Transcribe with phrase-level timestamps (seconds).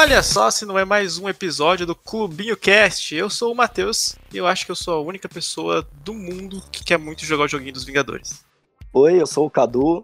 [0.00, 3.14] Olha só se não é mais um episódio do Clubinho Cast.
[3.14, 6.62] Eu sou o Matheus e eu acho que eu sou a única pessoa do mundo
[6.72, 8.42] que quer muito jogar o joguinho dos Vingadores.
[8.94, 10.02] Oi, eu sou o Cadu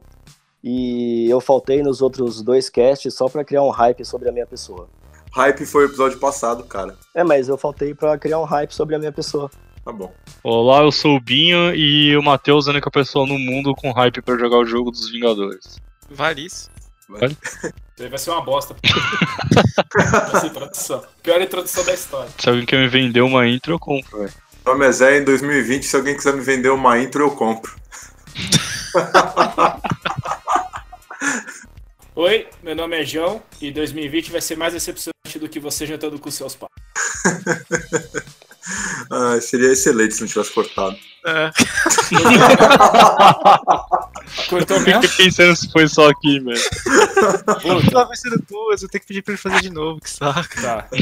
[0.62, 4.46] e eu faltei nos outros dois casts só pra criar um hype sobre a minha
[4.46, 4.86] pessoa.
[5.32, 6.94] Hype foi o episódio passado, cara.
[7.14, 9.50] É, mas eu faltei pra criar um hype sobre a minha pessoa.
[9.82, 10.12] Tá bom.
[10.44, 13.90] Olá, eu sou o Binho e o Matheus é a única pessoa no mundo com
[13.93, 15.80] hype pra jogar o jogo dos Vingadores.
[16.10, 16.68] Varis.
[18.10, 18.76] Vai ser uma bosta.
[19.94, 21.02] vai ser introdução.
[21.22, 22.30] Pior introdução da história.
[22.38, 24.32] Se alguém quer me vender uma intro, eu compro, velho.
[24.64, 27.74] Meu nome é Zé, em 2020, se alguém quiser me vender uma intro, eu compro.
[32.14, 36.18] Oi, meu nome é João e 2020 vai ser mais decepcionante do que você jantando
[36.18, 36.72] com seus pais.
[39.11, 40.97] Ah, seria excelente se não tivesse cortado.
[41.24, 41.50] É.
[44.48, 45.02] Cortou Eu mesmo?
[45.02, 46.60] fiquei pensando se foi só aqui, velho.
[47.92, 50.60] Lá vai ser duas, eu tenho que pedir pra ele fazer de novo, que saco.
[50.60, 50.88] Tá.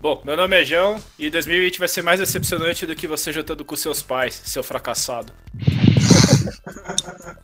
[0.00, 3.64] Bom, meu nome é João e 2020 vai ser mais decepcionante do que você jantando
[3.64, 5.32] com seus pais, seu fracassado.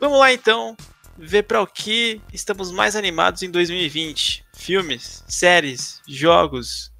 [0.00, 0.76] Vamos lá então,
[1.16, 4.44] ver para o que estamos mais animados em 2020.
[4.56, 6.92] Filmes, séries, jogos.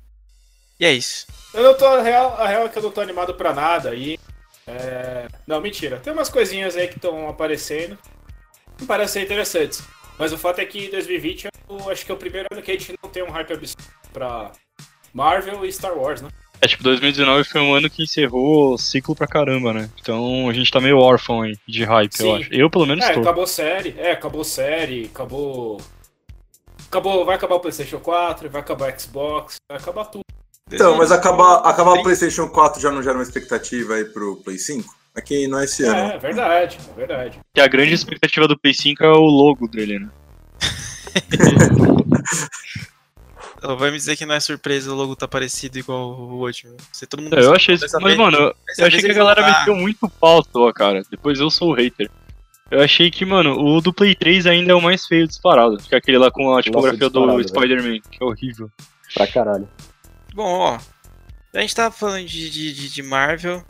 [0.78, 1.26] E é isso.
[1.54, 3.94] Eu não tô, a real, a real é que eu não tô animado pra nada
[3.94, 4.18] e.
[4.66, 5.98] é, Não, mentira.
[5.98, 7.98] Tem umas coisinhas aí que estão aparecendo.
[8.76, 9.82] que Parecem ser interessantes.
[10.18, 12.74] Mas o fato é que 2020 eu acho que é o primeiro ano que a
[12.74, 14.50] gente não tem um hype absurdo pra
[15.14, 16.28] Marvel e Star Wars, né?
[16.60, 19.88] É, tipo, 2019 foi um ano que encerrou o ciclo pra caramba, né?
[20.00, 22.28] Então a gente tá meio órfão aí de hype, Sim.
[22.28, 22.52] eu acho.
[22.52, 23.20] Eu, pelo menos, É, tô.
[23.20, 25.80] acabou série, é, acabou série, acabou.
[26.88, 30.24] Acabou, vai acabar o PlayStation 4, vai acabar o Xbox, vai acabar tudo.
[30.70, 32.02] Então, mas acabar, acabar o.
[32.02, 34.94] PlayStation 4 já não gera uma expectativa aí pro Play 5?
[35.14, 36.12] Aqui não é esse ano.
[36.12, 37.40] É, é verdade, é verdade.
[37.54, 40.08] Que a grande expectativa do Play 5 é o logo dele, né?
[43.56, 46.76] Então, vai me dizer que não é surpresa o logo tá parecido igual o último.
[46.92, 47.86] Você, todo mundo Eu achei isso.
[47.94, 50.72] Mas, vez- mano, eu- eu achei que a galera vão dar- meteu muito pau à
[50.72, 51.02] cara.
[51.10, 52.08] Depois eu sou o hater.
[52.70, 55.76] Eu achei que, mano, o do Play 3 ainda é o mais feio disparado.
[55.78, 58.70] Que é aquele lá com a tipografia do disparado, Spider-Man, que é horrível.
[59.12, 59.68] Pra caralho.
[60.34, 60.78] Bom, ó.
[61.54, 63.64] A gente tava falando de, de, de- Marvel.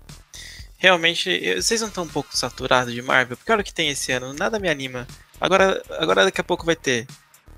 [0.77, 3.37] Realmente, eu- vocês não estão um pouco saturados de Marvel?
[3.37, 5.07] Porque olha o que tem esse ano, nada me anima.
[5.41, 7.07] Agora, agora daqui a pouco vai ter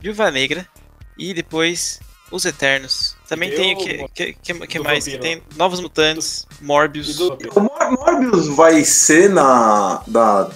[0.00, 0.66] Viúva Negra
[1.18, 1.98] e depois
[2.30, 3.16] Os Eternos.
[3.28, 5.04] Também E tem o que, que, que, que do mais?
[5.04, 5.22] vampiro.
[5.22, 7.08] Tem Novos Mutantes, Morbius.
[7.10, 10.02] E do- O Mor- Morbius vai ser na.
[10.06, 10.50] Da,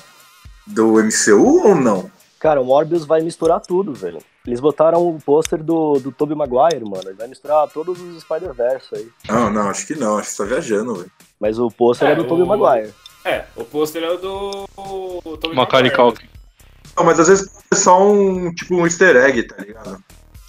[0.67, 2.11] do MCU ou não?
[2.39, 4.23] Cara, o Morbius vai misturar tudo, velho.
[4.47, 7.03] Eles botaram o pôster do, do Tobey Maguire, mano.
[7.09, 9.09] Ele vai misturar todos os Spider-Verse aí.
[9.29, 10.19] Não, não, acho que não.
[10.19, 11.11] Acho que você tá viajando, velho.
[11.41, 12.93] Mas o pôster é, É, do o- Tobey Maguire.
[13.25, 14.67] É, o pôster é o do.
[15.39, 15.97] Tobey Macaulay Maguire.
[15.97, 16.29] Culkin.
[16.97, 18.53] Não, mas às vezes é só um.
[18.55, 20.03] Tipo um easter egg, tá ligado?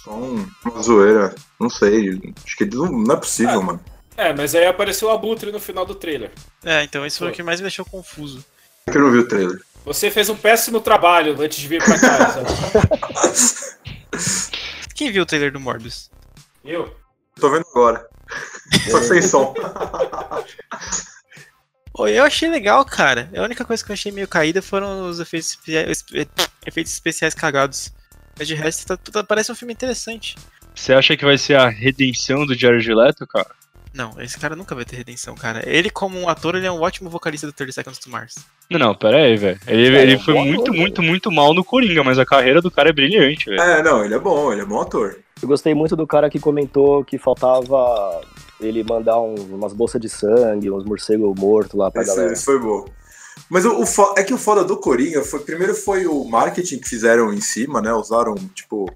[0.04, 1.34] Só um, uma zoeira.
[1.58, 2.20] Não sei.
[2.44, 3.64] Acho que não, não é possível, Ah.
[3.64, 3.80] mano.
[4.18, 6.30] É, mas aí apareceu o Abutre no final do trailer.
[6.64, 8.44] É, então isso foi o que mais me deixou confuso.
[8.86, 9.58] É eu não vi o trailer.
[9.84, 13.75] Você fez um péssimo trabalho antes de vir pra cá, sabe?
[14.94, 16.10] Quem viu o trailer do Morbius?
[16.64, 16.94] Eu?
[17.38, 18.06] Tô vendo agora.
[18.90, 19.54] Só sem som.
[21.98, 23.30] Eu achei legal, cara.
[23.36, 26.28] A única coisa que eu achei meio caída foram os efeitos, espe-
[26.66, 27.92] efeitos especiais cagados.
[28.38, 30.36] Mas de resto, tá, tá- parece um filme interessante.
[30.74, 33.50] Você acha que vai ser a redenção do Jared Leto, cara?
[33.96, 35.62] Não, esse cara nunca vai ter redenção, cara.
[35.66, 38.34] Ele, como um ator, ele é um ótimo vocalista do 30 Seconds to Mars.
[38.70, 39.58] Não, não, pera aí, velho.
[39.66, 42.26] Ele, Cara, ele é um foi muito, ator, muito, muito mal no Coringa, mas a
[42.26, 43.58] carreira do cara é brilhante, velho.
[43.60, 45.16] É, não, ele é bom, ele é bom ator.
[45.40, 48.20] Eu gostei muito do cara que comentou que faltava
[48.60, 52.32] ele mandar um- umas bolsas de sangue, uns morcegos mortos lá pra Esse, galera.
[52.34, 52.84] esse foi bom.
[53.48, 53.84] Mas o, o
[54.18, 55.40] é que o foda do Coringa foi.
[55.40, 57.92] Primeiro foi o marketing que fizeram em cima, né?
[57.92, 58.90] Usaram, tipo.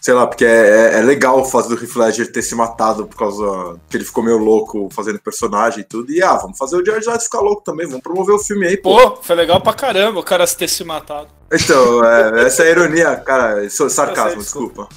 [0.00, 3.16] Sei lá, porque é, é legal o fato do Heath Ledger ter se matado por
[3.16, 6.10] causa que ele ficou meio louco fazendo personagem e tudo.
[6.10, 8.76] E ah, vamos fazer o Jared Leto ficar louco também, vamos promover o filme aí,
[8.78, 8.96] pô.
[8.96, 11.28] Pô, foi legal pra caramba o cara ter se matado.
[11.52, 14.88] Então, é, essa é a ironia, cara, isso é sarcasmo, sei, desculpa.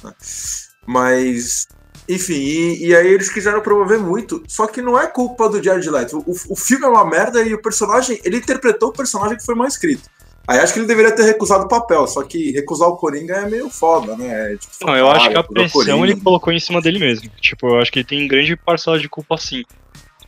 [0.86, 1.66] Mas,
[2.08, 5.88] enfim, e, e aí eles quiseram promover muito, só que não é culpa do Jared
[5.90, 6.24] Leto.
[6.26, 9.54] O, o filme é uma merda e o personagem, ele interpretou o personagem que foi
[9.54, 10.08] mal escrito.
[10.46, 13.48] Aí acho que ele deveria ter recusado o papel, só que recusar o Coringa é
[13.48, 14.52] meio foda, né?
[14.52, 17.30] É, tipo, Não, eu acho que a pressão ele colocou em cima dele mesmo.
[17.40, 19.64] Tipo, eu acho que ele tem grande parcela de culpa sim.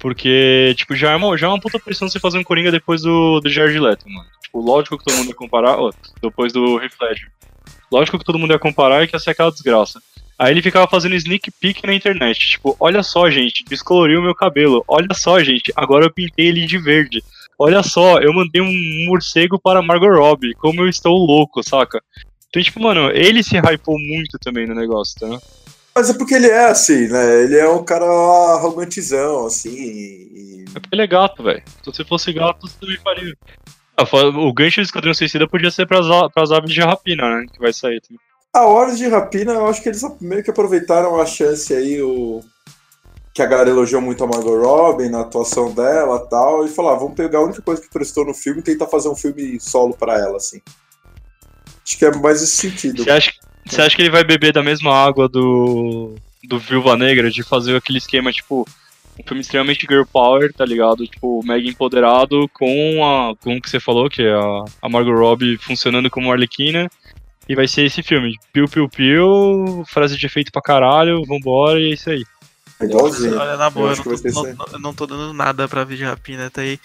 [0.01, 3.03] Porque, tipo, já é uma, já é uma puta pressão você fazer um Coringa depois
[3.03, 4.29] do, do Jared Leto, mano.
[4.43, 5.91] Tipo, lógico que todo mundo ia comparar, ó,
[6.23, 7.31] depois do Heath Ledger.
[7.91, 10.01] Lógico que todo mundo ia comparar e que ia ser aquela desgraça.
[10.39, 12.39] Aí ele ficava fazendo sneak peek na internet.
[12.39, 14.85] Tipo, olha só, gente, descoloriu o meu cabelo.
[14.87, 17.23] Olha só, gente, agora eu pintei ele de verde.
[17.59, 20.55] Olha só, eu mandei um morcego para Margot Robbie.
[20.55, 22.03] Como eu estou louco, saca?
[22.49, 25.39] Então, tipo, mano, ele se hypou muito também no negócio, tá?
[25.95, 27.45] Mas é porque ele é assim, né?
[27.45, 29.71] Ele é um cara arrogantizão, assim.
[29.71, 30.65] E...
[30.75, 31.63] É porque ele é gato, velho.
[31.83, 33.35] Se você fosse gato, você também faria.
[33.97, 37.47] Ah, o gancho do Esquadrão Suicida podia ser pras, pras aves de rapina, né?
[37.51, 38.21] Que vai sair também.
[38.53, 42.41] A hora de rapina, eu acho que eles meio que aproveitaram a chance aí, o.
[43.37, 46.99] Que a galera elogiou muito a Margot Robbie na atuação dela tal, e falar, ah,
[46.99, 49.93] vamos pegar a única coisa que prestou no filme e tentar fazer um filme solo
[49.93, 50.63] para ela, assim.
[51.85, 53.05] Acho que é mais esse sentido.
[53.05, 53.33] Você acha,
[53.67, 56.15] você acha que ele vai beber da mesma água do.
[56.45, 58.67] do Viúva Negra, de fazer aquele esquema, tipo,
[59.21, 61.07] um filme extremamente girl power, tá ligado?
[61.07, 63.37] Tipo, mega empoderado com a.
[63.37, 66.89] com o que você falou, que é a, a Margot Robbie funcionando como Arlequina.
[67.47, 68.35] E vai ser esse filme.
[68.51, 72.25] Piu, piu, piu, frase de efeito pra caralho, vambora, e é isso aí.
[72.81, 73.39] Igualzinho.
[73.39, 75.07] Olha, na boa, Eu eu, acho que não, vai ser tô, não, eu não tô
[75.07, 76.79] dando nada pra Vídeo Rapina, tá aí.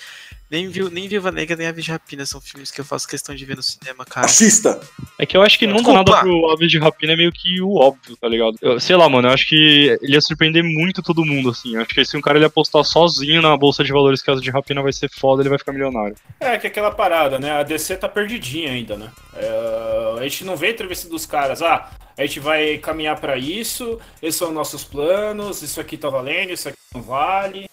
[0.49, 3.33] Nem, Viu- nem Viúva Negra, nem a Vídeo Rapina são filmes que eu faço questão
[3.33, 4.27] de ver no cinema, cara.
[4.27, 4.81] Machista!
[5.17, 7.61] É que eu acho que não dá nada pro Aves de Rapina, é meio que
[7.61, 8.57] o óbvio, tá ligado?
[8.61, 11.75] Eu- sei lá, mano, eu acho que ele ia surpreender muito todo mundo, assim.
[11.75, 14.33] Eu acho que se um cara ele apostar sozinho na bolsa de valores que a
[14.33, 16.15] Aves de Rapina vai ser foda, ele vai ficar milionário.
[16.41, 17.51] É, que é aquela parada, né?
[17.51, 19.09] A DC tá perdidinha ainda, né?
[19.35, 21.89] É, a gente não vê a entrevista dos caras, ah,
[22.21, 26.69] a gente vai caminhar pra isso, esses são nossos planos, isso aqui tá valendo, isso
[26.69, 27.69] aqui não vale.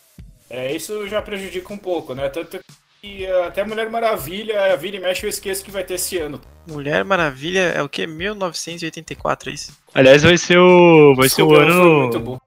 [0.51, 2.29] É, isso já prejudica um pouco, né?
[2.29, 2.59] Tanto
[3.01, 6.41] que eh, até Mulher Maravilha, vira e mexe, eu esqueço que vai ter esse ano.
[6.67, 8.07] Mulher Maravilha é o que?
[8.07, 9.73] 1984, é isso?
[9.95, 11.15] Aliás, vai ser o.
[11.15, 12.25] Vai ser o Desculpa, fui muito ano.
[12.25, 12.43] burro.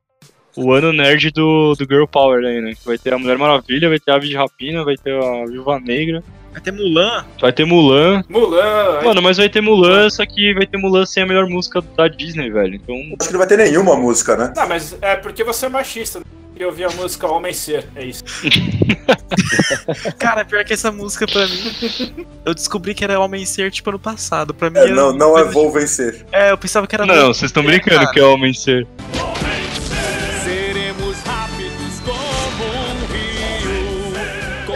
[0.58, 2.74] O ano nerd do, do Girl Power aí, né?
[2.84, 5.80] Vai ter a Mulher Maravilha, vai ter a Aves de Rapina, vai ter a Viúva
[5.80, 6.22] Negra,
[6.52, 7.26] Vai ter Mulan.
[7.40, 8.24] vai ter Mulan.
[8.30, 11.82] Mulan, Mano, mas vai ter Mulan, só que vai ter Mulan sem a melhor música
[11.98, 12.76] da Disney, velho.
[12.76, 12.96] Então.
[13.20, 14.54] Acho que não vai ter nenhuma música, né?
[14.56, 16.20] Não, mas é porque você é machista.
[16.20, 16.26] né?
[16.54, 18.24] Queria ouvir a música Homem Ser, é isso.
[20.20, 22.26] Cara, pior que essa música pra mim.
[22.46, 24.54] Eu descobri que era Homem Ser tipo ano passado.
[24.54, 26.26] Pra mim É, não, não é vou vencer.
[26.32, 27.06] É, eu pensava que era.
[27.06, 28.12] Não, vocês estão brincando cara.
[28.12, 28.86] que é Homem Ser.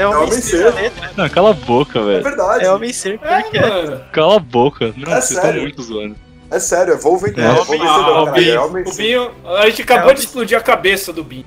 [0.06, 0.74] É Homem Homem Ser.
[0.74, 1.12] Letra.
[1.18, 2.24] Não, cala a boca, É velho.
[2.24, 2.66] verdade.
[2.66, 3.70] É Homem Ser, pior que É, é.
[3.70, 4.02] mano.
[4.12, 4.94] Cala a boca.
[4.98, 5.62] Não, É vocês estão sério?
[5.62, 6.16] muito zoando.
[6.52, 7.40] É sério, é vou vencer.
[7.44, 7.48] É.
[7.48, 8.30] É, vencedor, Ah, o caralho.
[8.30, 11.46] É Binho, homem o Binho, a gente acabou É, de explodir a cabeça do Binho.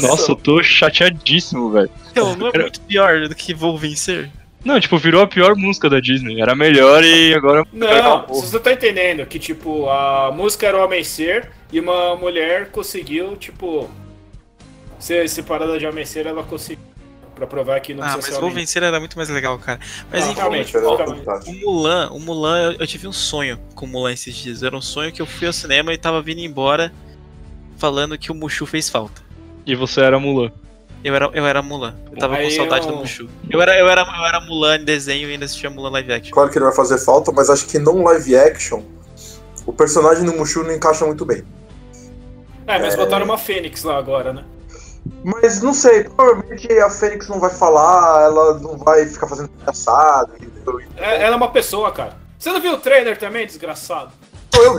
[0.00, 1.90] Nossa, eu tô chateadíssimo, velho.
[2.10, 4.30] Então, não é muito pior do que Vou Vencer?
[4.64, 6.40] Não, tipo, virou a pior música da Disney.
[6.40, 7.64] Era a melhor e agora.
[7.72, 12.16] Não, vocês não estão entendendo que, tipo, a música era o Homem Ser e uma
[12.16, 13.88] mulher conseguiu, tipo,
[14.98, 16.84] ser separada de Homem Ser, ela conseguiu.
[17.36, 18.50] Pra provar que não Ah, mas precisa ser Vou.
[18.50, 19.78] Vencer era muito mais legal, cara.
[20.10, 21.50] Mas Ah, enfim, realmente, Era realmente.
[21.50, 21.54] o.
[21.70, 24.62] Mulan, o Mulan, eu, eu tive um sonho com o Mulan esses dias.
[24.62, 26.90] Era um sonho que eu fui ao cinema e tava vindo embora
[27.76, 29.20] falando que o Mushu fez falta.
[29.66, 30.50] E você era Mulan.
[31.04, 31.94] Eu era, eu era Mulan.
[32.10, 33.28] Eu tava Aí com saudade eu- do Mushu.
[33.50, 36.32] Eu era, eu, era, eu era Mulan em desenho e ainda assistia Mulan live action.
[36.32, 38.82] Claro que ele vai fazer falta, mas acho que não live action,
[39.66, 41.42] o personagem do Mushu não encaixa muito bem.
[42.66, 42.96] É, mas É.
[42.96, 44.42] botaram uma Fênix lá agora, né?
[45.24, 50.32] Mas não sei, provavelmente a Fênix não vai falar, ela não vai ficar fazendo engraçado,
[50.40, 50.80] entendeu?
[50.96, 52.16] É- ela é uma pessoa, cara.
[52.38, 54.12] Você não viu o trailer também, desgraçado?
[54.54, 54.78] Eu,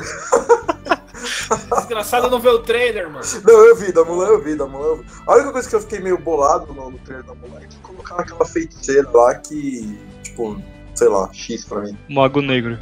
[1.77, 3.25] Desgraçado não vê o trailer, mano.
[3.43, 5.05] não, eu vi, da Mulan eu vi, da Mulan eu vi.
[5.25, 7.77] A única coisa que eu fiquei meio bolado no, no trailer da Mulan é que
[7.79, 10.61] colocaram aquela feiticeira lá que, tipo,
[10.95, 12.77] sei lá, X pra mim Mago Negro.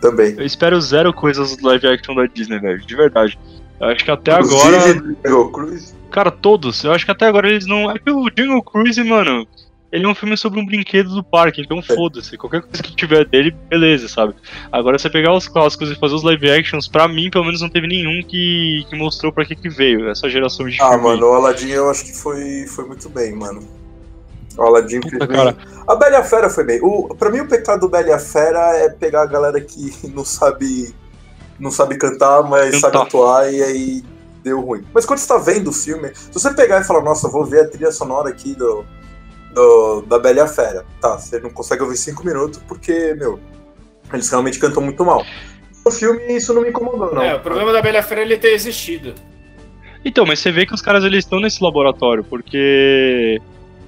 [0.00, 0.34] também.
[0.36, 2.80] Eu espero zero coisas do live action da Disney, velho.
[2.84, 3.38] De verdade.
[3.82, 4.76] Eu acho que até agora.
[4.78, 5.94] Inclusive, Jungle Cruise.
[6.10, 6.84] Cara, todos.
[6.84, 7.90] Eu acho que até agora eles não.
[7.90, 9.46] É que o Jungle Cruise, mano.
[9.90, 12.38] Ele é um filme sobre um brinquedo do parque, então foda-se.
[12.38, 14.32] Qualquer coisa que tiver dele, beleza, sabe?
[14.72, 17.68] Agora, você pegar os clássicos e fazer os live actions, pra mim, pelo menos, não
[17.68, 21.02] teve nenhum que, que mostrou pra que que veio essa geração de Ah, filme.
[21.04, 23.68] mano, o Aladdin eu acho que foi, foi muito bem, mano.
[24.56, 25.36] O Aladdin Puta, fez bem.
[25.36, 25.56] cara.
[25.86, 26.80] A Bela e a Fera foi bem.
[26.82, 29.90] O, pra mim, o pecado do Bela e a Fera é pegar a galera que
[30.14, 30.94] não sabe
[31.58, 32.80] não sabe cantar, mas Cantar.
[32.80, 34.04] sabe atuar e aí
[34.42, 34.84] deu ruim.
[34.92, 37.60] Mas quando você tá vendo o filme, se você pegar e falar, nossa, vou ver
[37.62, 38.84] a trilha sonora aqui do,
[39.54, 43.38] do- da Bela e a Fera, tá, você não consegue ouvir cinco minutos porque, meu,
[44.12, 45.24] eles realmente cantam muito mal.
[45.84, 47.22] No filme, isso não me incomodou, não.
[47.22, 49.14] É, o problema da Bela Fera é ele ter existido.
[50.04, 53.40] Então, mas você vê que os caras eles estão nesse laboratório, porque.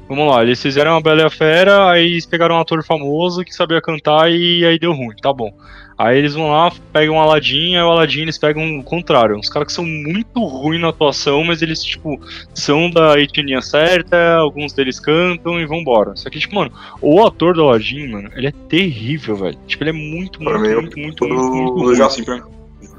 [0.08, 3.42] Vamos lá, eles fizeram a Bela e a Fera, aí eles pegaram um ator famoso
[3.42, 5.50] que sabia cantar e aí deu ruim, tá bom.
[5.96, 9.36] Aí eles vão lá, pegam o Aladdin, aí o Aladdin eles pegam o contrário.
[9.38, 12.20] Uns caras que são muito ruins na atuação, mas eles, tipo,
[12.52, 16.14] são da etnia certa, alguns deles cantam e vambora.
[16.16, 16.70] Só que, tipo, mano,
[17.00, 19.58] o ator do Aladdin, mano, ele é terrível, velho.
[19.66, 22.06] Tipo, ele é muito, Pra muito, mim, muito, muito, o- muito, muito o ruim, Ja-
[22.06, 22.42] assim, pra mim.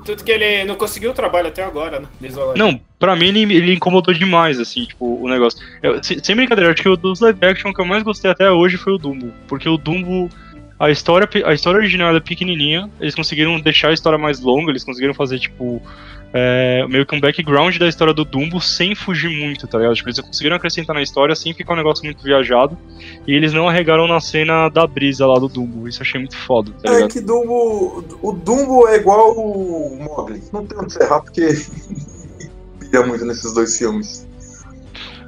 [0.06, 2.08] Tanto que ele não conseguiu o trabalho até agora, né?
[2.56, 5.60] Não, pra mim ele, ele incomodou demais, assim, tipo, o negócio.
[5.82, 8.78] Eu- sem, brincadeira, acho que o dos live action que eu mais gostei até hoje
[8.78, 9.34] foi o Dumbo.
[9.48, 10.30] Porque o Dumbo,
[10.78, 14.84] A história, a história original era pequenininha, eles conseguiram deixar a história mais longa, eles
[14.84, 15.82] conseguiram fazer, tipo,
[16.34, 19.96] é, meio que um background da história do Dumbo sem fugir muito, tá ligado?
[19.96, 22.78] Tipo, eles conseguiram acrescentar na história sem ficar um negócio muito viajado,
[23.26, 26.36] e eles não arregaram na cena da brisa lá do Dumbo, isso eu achei muito
[26.38, 27.12] foda, tá É ligado?
[27.12, 30.42] que Dumbo, o Dumbo é igual o Mogli.
[30.52, 31.48] Não tem onde se errar porque
[32.80, 34.28] pilha muito nesses dois filmes.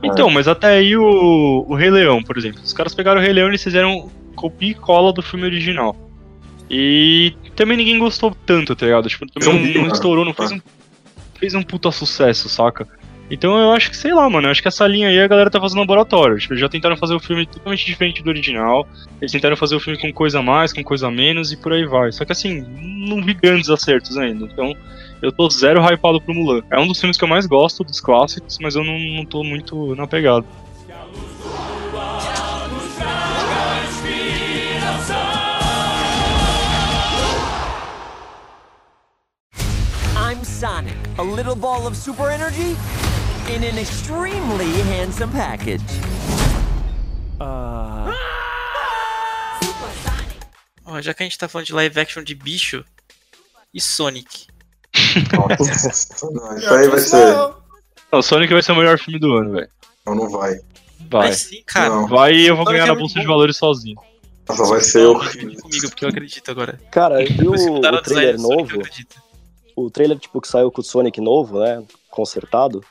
[0.04, 2.62] Então, mas até aí o, o Rei Leão, por exemplo.
[2.64, 5.96] Os caras pegaram o Rei Leão e eles fizeram copia e cola do filme original.
[6.70, 9.08] E também ninguém gostou tanto, tá ligado?
[9.10, 9.94] Tipo, também não, não mano.
[9.94, 10.60] estourou, não fez um,
[11.38, 12.88] fez um puta sucesso, saca?
[13.30, 15.50] Então eu acho que, sei lá, mano, eu acho que essa linha aí a galera
[15.50, 16.38] tá fazendo laboratório.
[16.38, 18.88] Tipo, eles já tentaram fazer o filme totalmente diferente do original.
[19.22, 22.12] Eles tentaram fazer o filme com coisa mais, com coisa menos e por aí vai.
[22.12, 22.66] Só que assim,
[23.08, 24.46] não vi grandes acertos ainda.
[24.46, 24.74] Então
[25.22, 26.62] eu tô zero hypado pro Mulan.
[26.72, 29.44] É um dos filmes que eu mais gosto, dos clássicos, mas eu não, não tô
[29.44, 30.46] muito na pegada.
[40.58, 42.76] Sonic, a little ball of super energy
[43.48, 45.84] in an extremely handsome package.
[47.40, 48.12] Uh.
[50.84, 52.84] Ó, já que a gente tá falando de live action de bicho
[53.72, 54.48] e Sonic.
[55.32, 57.36] Nossa, isso aí vai ser.
[58.12, 59.70] Não, Sonic vai ser o melhor filme do ano, velho.
[60.08, 60.56] Não, não vai.
[61.08, 61.28] Vai.
[61.28, 61.90] Mas sim, cara.
[61.90, 62.08] Não.
[62.08, 64.02] Vai e eu vou Sonic ganhar é na bolsa de valores sozinho.
[64.50, 65.50] Nossa, vai ser horrível.
[65.50, 66.82] vem comigo, porque eu acredito agora.
[66.90, 69.27] Cara, que o, trailer eu novo, acredito.
[69.78, 72.84] O trailer tipo que saiu com o Sonic novo, né, consertado,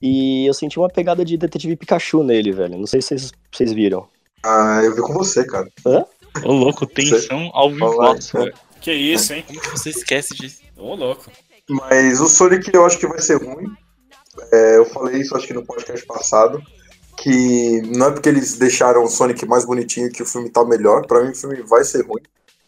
[0.00, 2.78] e eu senti uma pegada de Detetive Pikachu nele, velho.
[2.78, 4.06] Não sei se vocês, vocês viram.
[4.44, 5.68] Ah, eu vi com você, cara.
[6.44, 8.54] Ô, louco, tensão ao velho.
[8.80, 9.44] Que isso, hein?
[9.46, 10.60] Como que você esquece disso?
[10.76, 11.30] Ô, louco.
[11.68, 13.66] Mas o Sonic eu acho que vai ser ruim.
[14.50, 16.60] É, eu falei isso acho que no podcast passado.
[17.16, 21.06] Que não é porque eles deixaram o Sonic mais bonitinho que o filme tá melhor.
[21.06, 22.22] Pra mim o filme vai ser ruim.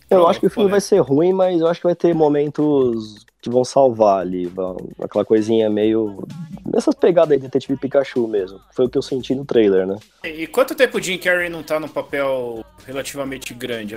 [0.08, 3.23] Eu acho que o filme vai ser ruim, mas eu acho que vai ter momentos
[3.44, 4.46] que vão salvar ali.
[4.46, 6.26] vão- aquela coisinha meio.
[6.72, 8.58] Nessas pegadas aí de Detetive Pikachu mesmo.
[8.74, 9.98] Foi o que eu senti no trailer, né?
[10.24, 13.96] E quanto tempo o Jim Carrey não tá num papel relativamente grande?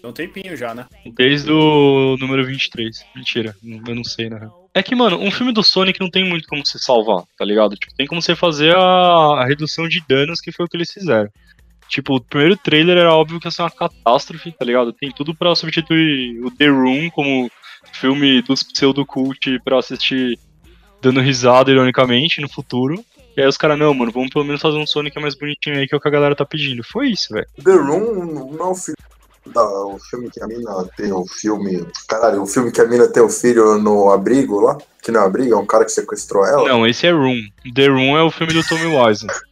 [0.00, 0.86] Tem um tempinho já, né?
[1.16, 3.04] Desde o número 23.
[3.16, 3.56] Mentira,
[3.88, 4.48] eu não sei, né?
[4.72, 7.74] É que, mano, um filme do Sonic não tem muito como você salvar, tá ligado?
[7.74, 8.80] Tipo, tem como você fazer a,
[9.40, 11.28] a redução de danos, que foi o que eles fizeram.
[11.88, 14.92] Tipo, o primeiro trailer era óbvio que ia ser uma catástrofe, tá ligado?
[14.92, 17.50] Tem tudo pra substituir o The Room como
[17.92, 20.38] filme dos pseudo-cult pra assistir
[21.00, 23.04] dando risada, ironicamente, no futuro.
[23.36, 25.88] E aí os caras, não, mano, vamos pelo menos fazer um Sonic mais bonitinho aí,
[25.88, 26.82] que é o que a galera tá pedindo.
[26.84, 27.46] Foi isso, velho.
[27.62, 28.96] The Room não é o filme.
[29.46, 31.86] Da, o filme que a mina tem o filme.
[32.08, 34.78] Caralho, o filme que a mina tem o filho no abrigo lá.
[35.02, 36.66] Que não é abrigo, é um cara que sequestrou ela.
[36.66, 37.40] Não, esse é Room.
[37.74, 39.28] The Room é o filme do Tommy Wiseau.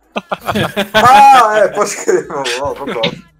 [0.92, 2.28] Ah, é, pode crer.
[2.28, 3.31] Não, não, não.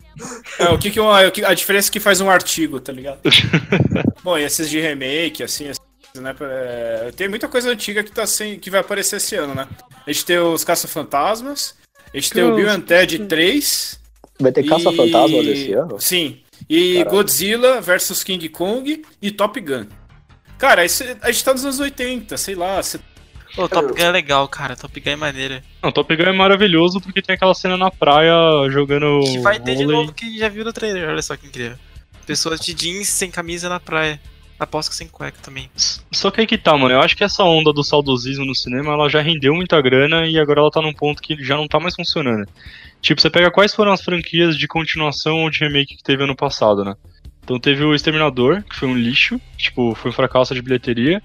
[0.59, 2.93] É, o que que uma- o que- a diferença é que faz um artigo, tá
[2.93, 3.21] ligado?
[4.23, 5.81] Bom, e esses de remake, assim, assim,
[6.21, 6.35] né?
[6.41, 9.67] é, tem muita coisa antiga que, tá sem, que vai aparecer esse ano, né?
[10.07, 11.75] A gente tem os Caça-Fantasmas,
[12.13, 14.01] a gente tem o Bill and Ted 3.
[14.41, 16.01] Vai ter e- Caça-Fantasma desse ano?
[16.01, 16.41] Sim.
[16.69, 17.11] E Caralho.
[17.11, 19.87] Godzilla versus King Kong e Top Gun.
[20.59, 22.81] Cara, esse, a gente tá nos anos 80, sei lá.
[22.83, 23.01] se-
[23.55, 24.75] Pô, Top Gun é legal, cara.
[24.77, 25.63] Top Gun é maneira.
[25.83, 28.35] Não, Top Gun é maravilhoso porque tem aquela cena na praia
[28.71, 30.01] jogando Que vai ter de vôlei.
[30.01, 31.77] novo que já viu no trailer, olha só que incrível.
[32.27, 34.21] Pessoas de jeans sem camisa na praia.
[34.59, 35.69] Aposto que sem cueca também.
[36.13, 36.95] Só que aí que tá, mano.
[36.95, 40.39] Eu acho que essa onda do saudosismo no cinema, ela já rendeu muita grana e
[40.39, 42.47] agora ela tá num ponto que já não tá mais funcionando.
[43.01, 46.37] Tipo, você pega quais foram as franquias de continuação ou de remake que teve ano
[46.37, 46.95] passado, né?
[47.43, 51.21] Então teve o Exterminador, que foi um lixo, tipo, foi um fracasso de bilheteria.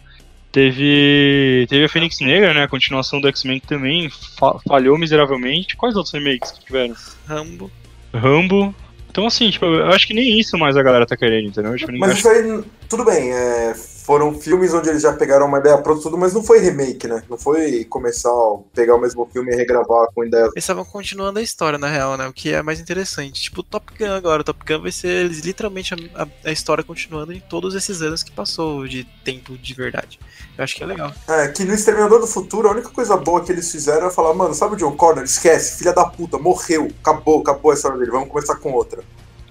[0.52, 5.76] Teve teve a Fênix Negra, né, a continuação do X-Men que também fa- falhou miseravelmente.
[5.76, 6.96] Quais outros remakes que tiveram?
[7.28, 7.72] Rambo.
[8.14, 8.74] Rambo.
[9.10, 11.76] Então assim, tipo, eu acho que nem isso mais a galera tá querendo, entendeu?
[11.76, 13.74] Tipo, Mas isso aí, tudo bem, é,
[14.08, 17.22] foram filmes onde eles já pegaram uma ideia pronta, tudo, mas não foi remake, né?
[17.30, 20.48] Não foi começar a pegar o mesmo filme e regravar com ideias.
[20.54, 22.26] Eles estavam continuando a história, na real, né?
[22.26, 23.42] O que é mais interessante.
[23.42, 24.42] Tipo, o Top Gun agora.
[24.42, 28.02] O Top Gun vai ser eles, literalmente a, a- a história continuando em todos esses
[28.02, 30.18] anos que passou de tempo de verdade.
[30.58, 31.12] Eu acho que é legal.
[31.28, 34.34] É, que no Exterminador do Futuro, a única coisa boa que eles fizeram é falar,
[34.34, 35.26] mano, sabe o John Connor?
[35.26, 39.04] Esquece, filha da puta, morreu, acabou, acabou a história dele, vamos começar com outra.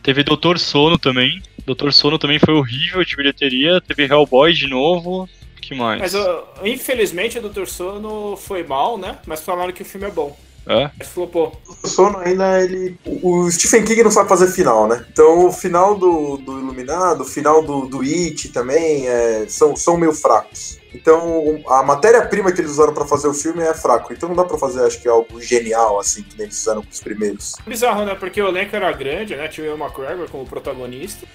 [0.07, 1.43] Teve Doutor Sono também.
[1.67, 3.81] Doutor Sono também foi horrível de bilheteria.
[3.81, 5.29] Teve Hellboy de novo.
[5.61, 6.01] que mais?
[6.01, 6.15] Mas
[6.63, 7.67] infelizmente o Dr.
[7.67, 9.19] Sono foi mal, né?
[9.27, 10.39] Mas falaram que o filme é bom.
[10.67, 10.91] É?
[11.05, 11.53] Flopou.
[11.83, 12.99] O sono ainda ele.
[13.23, 15.07] O Stephen King não sabe fazer final, né?
[15.13, 19.97] Então o final do, do Iluminado, o final do, do It também é, são, são
[19.97, 20.79] meio fracos.
[20.93, 24.13] Então a matéria-prima que eles usaram pra fazer o filme é fraco.
[24.13, 26.91] Então não dá pra fazer, acho que, algo genial, assim, que nem eles fizeram com
[26.91, 27.55] os primeiros.
[27.65, 28.17] Bizarro, né?
[28.17, 29.47] Porque o elenco era grande, né?
[29.47, 31.27] Tinha o McGregor como protagonista.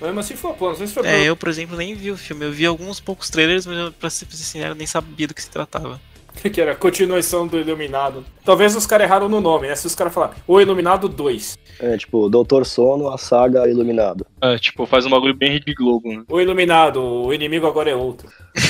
[0.00, 2.16] Mas mesmo assim flopou, não sei se foi É, eu, por exemplo, nem vi o
[2.16, 2.46] filme.
[2.46, 5.42] Eu vi alguns poucos trailers, mas eu, pra ser sincero, eu nem sabia do que
[5.42, 6.00] se tratava.
[6.52, 8.24] que era a continuação do Iluminado.
[8.44, 9.74] Talvez os caras erraram no nome, né?
[9.76, 14.26] Se os caras falar o Iluminado 2, É, tipo, Doutor Sono, a saga Iluminado.
[14.40, 16.22] É, tipo, faz um bagulho bem Rede Globo, né?
[16.28, 18.28] o Iluminado, o inimigo agora é outro.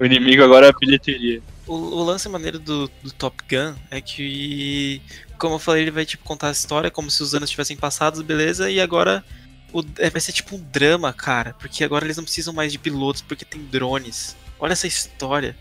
[0.00, 1.42] O inimigo agora é a bilheteria.
[1.66, 5.00] O, o lance maneiro do, do Top Gun é que,
[5.38, 8.22] como eu falei, ele vai tipo contar a história como se os anos tivessem passados,
[8.22, 9.22] beleza, e agora
[9.72, 12.78] o- é, vai ser tipo um drama, cara, porque agora eles não precisam mais de
[12.78, 14.34] pilotos porque tem drones.
[14.58, 15.54] Olha essa história,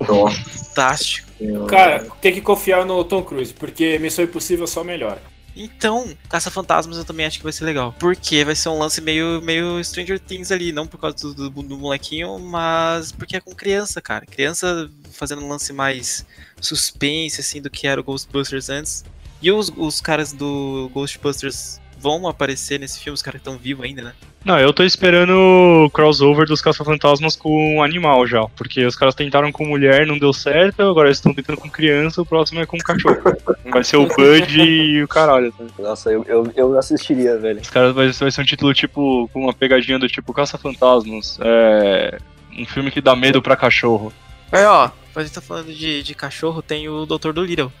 [0.00, 0.36] Nossa.
[0.50, 1.28] fantástico.
[1.68, 5.20] Cara, tem que confiar no Tom Cruise, porque Missão Impossível só melhora.
[5.56, 7.94] Então, Caça Fantasmas eu também acho que vai ser legal.
[7.98, 11.62] Porque vai ser um lance meio, meio Stranger Things ali, não por causa do, do,
[11.62, 14.26] do molequinho, mas porque é com criança, cara.
[14.26, 16.26] Criança fazendo um lance mais
[16.60, 19.04] suspense, assim, do que era o Ghostbusters antes.
[19.40, 24.02] E os, os caras do Ghostbusters vão aparecer nesse filme, os caras estão vivos ainda,
[24.02, 24.12] né?
[24.44, 28.46] Não, eu tô esperando o crossover dos Caça-Fantasmas com animal já.
[28.54, 32.20] Porque os caras tentaram com mulher, não deu certo, agora eles estão tentando com criança,
[32.20, 33.22] o próximo é com cachorro.
[33.64, 35.50] Vai ser o Bud e o caralho.
[35.52, 35.64] Tá?
[35.82, 37.60] Nossa, eu, eu, eu assistiria, velho.
[37.60, 41.38] Os caras vai, vai ser um título tipo, com uma pegadinha do tipo Caça-Fantasmas.
[41.40, 42.18] É.
[42.56, 44.12] Um filme que dá medo pra cachorro.
[44.52, 47.72] Aí, ó, a gente tá falando de, de cachorro, tem o Doutor do Little.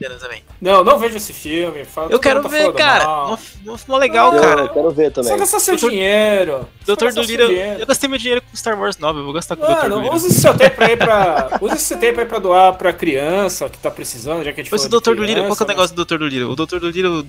[0.00, 0.42] Também.
[0.60, 1.84] Não, não vejo esse filme.
[1.84, 3.06] Fala, Eu quero tá ver, cara.
[3.08, 4.60] Uma, uma filme legal, eu, cara.
[4.62, 5.30] eu quero ver também.
[5.32, 6.68] Só gastar seu Doutor- dinheiro.
[6.86, 7.52] Doutor do dinheiro.
[7.80, 9.90] Eu gastei meu dinheiro com Star Wars 9, eu vou gastar com o Doutor do
[9.90, 10.16] Mano, Little.
[10.16, 11.58] usa esse seu tempo aí pra.
[11.60, 14.72] Usa esse tempo aí pra doar pra criança que tá precisando, já que a gente
[14.72, 16.50] Mas o Doutor do Little, qual que é o negócio do Doutor do Little?
[16.50, 17.26] O Doutor do Little,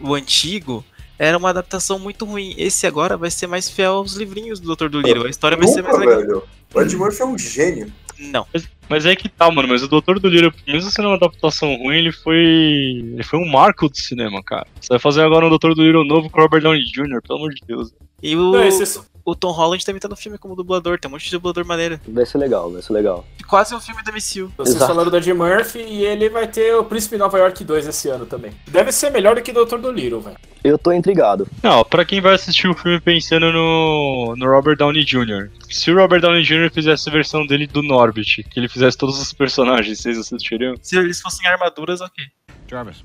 [0.00, 0.84] o antigo,
[1.18, 2.54] era uma adaptação muito ruim.
[2.58, 5.26] Esse agora vai ser mais fiel aos livrinhos do Doutor do Little.
[5.26, 6.16] A história vai ser mais legal.
[6.18, 6.42] velho.
[6.74, 7.92] O Ed Murphy é um gênio.
[8.30, 8.46] Não.
[8.88, 9.68] Mas é que tá, mano.
[9.68, 12.36] Mas o Doutor do Little, mesmo sendo uma adaptação ruim, ele foi.
[13.14, 14.66] Ele foi um marco do cinema, cara.
[14.80, 17.38] Você vai fazer agora um Doutor do Little novo com o Robert Downey Jr., pelo
[17.38, 17.92] amor de Deus.
[18.22, 20.98] E o, Não, esse- o Tom Holland também tá no filme como dublador.
[20.98, 22.00] Tem um monte de dublador maneiro.
[22.08, 23.24] Vai ser legal, vai ser legal.
[23.48, 24.52] Quase um filme da MCU.
[24.56, 24.92] Vocês Exato.
[24.92, 28.26] falaram do Ed Murphy e ele vai ter o Príncipe Nova York 2 esse ano
[28.26, 28.52] também.
[28.68, 30.36] Deve ser melhor do que Doutor do Little, velho.
[30.64, 31.48] Eu tô intrigado.
[31.62, 35.48] Não, pra quem vai assistir o filme pensando no, no Robert Downey Jr.
[35.68, 36.70] Se o Robert Downey Jr.
[36.72, 40.74] fizesse a versão dele do Norbit, que ele fizesse todos os personagens, vocês assistiriam?
[40.80, 42.24] Se eles fossem armaduras, ok.
[42.68, 43.04] Jarvis.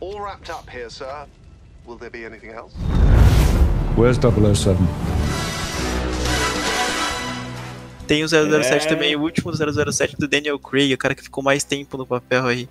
[0.00, 1.26] All wrapped up here, sir.
[1.84, 2.72] Will there be anything else?
[4.00, 4.78] Where's 007?
[8.06, 8.88] Tem o 007 É.
[8.88, 12.06] também, o último do 007 do Daniel Craig, o cara que ficou mais tempo no
[12.06, 12.66] papel aí.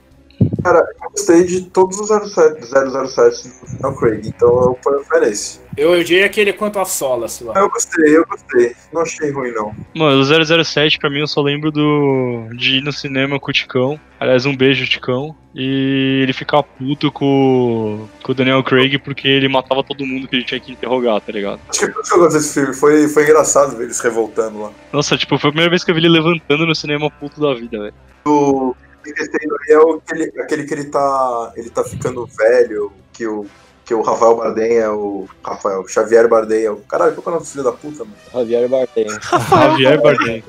[0.63, 5.19] Cara, eu gostei de todos os 07, 007 do Daniel Craig, então eu ponho fé
[5.21, 5.59] nesse.
[5.77, 7.53] Eu odiei aquele quanto a Solace lá.
[7.57, 8.75] Eu gostei, eu gostei.
[8.91, 9.73] Não achei ruim, não.
[9.95, 13.53] Mano, o 007 pra mim eu só lembro do de ir no cinema com o
[13.53, 13.99] Ticão.
[14.19, 15.33] Aliás, um beijo, Ticão.
[15.55, 20.35] E ele ficar puto com, com o Daniel Craig porque ele matava todo mundo que
[20.35, 21.61] ele tinha que interrogar, tá ligado?
[21.69, 22.73] Acho que é por isso que eu gosto desse filme.
[22.73, 24.71] Foi, foi engraçado ver eles revoltando lá.
[24.91, 27.53] Nossa, tipo, foi a primeira vez que eu vi ele levantando no cinema puto da
[27.53, 27.93] vida, velho.
[28.25, 31.51] O terceiro aí é o, aquele, aquele que ele tá.
[31.55, 33.45] ele tá ficando velho, que o.
[33.85, 35.27] Que o Rafael Bardem é o.
[35.43, 36.75] Rafael, Xavier Bardem é o.
[36.77, 38.15] Caralho, qual que é o nome do filho da puta, mano?
[38.31, 39.07] Javier Bardem.
[39.49, 40.43] Javier Bardem.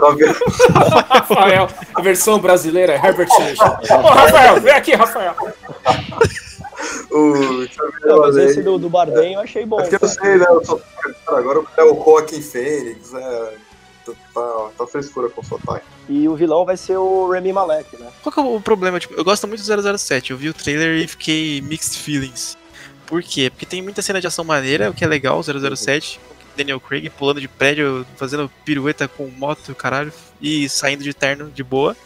[0.00, 0.36] Javier-
[1.08, 3.28] Rafael, a versão brasileira é Herbert.
[3.30, 5.36] Ô, Rafael, vem aqui, Rafael.
[7.12, 9.78] o Xavier Não, mas esse do, do Bardem eu achei bom.
[9.80, 10.46] É porque eu sei, né?
[10.48, 10.60] Eu
[11.24, 13.54] cara, agora é o Joaquim Fênix, é.
[14.04, 15.86] Tá, tá, tá frescura com o sotaque.
[16.08, 18.08] E o vilão vai ser o Remy Malek, né?
[18.22, 19.00] Qual que é o problema?
[19.00, 22.56] Tipo, eu gosto muito do 007, eu vi o trailer e fiquei mixed feelings.
[23.06, 23.50] Por quê?
[23.50, 26.20] Porque tem muita cena de ação maneira, o que é legal, 007,
[26.56, 31.62] Daniel Craig pulando de prédio, fazendo pirueta com moto, caralho, e saindo de terno de
[31.62, 31.96] boa.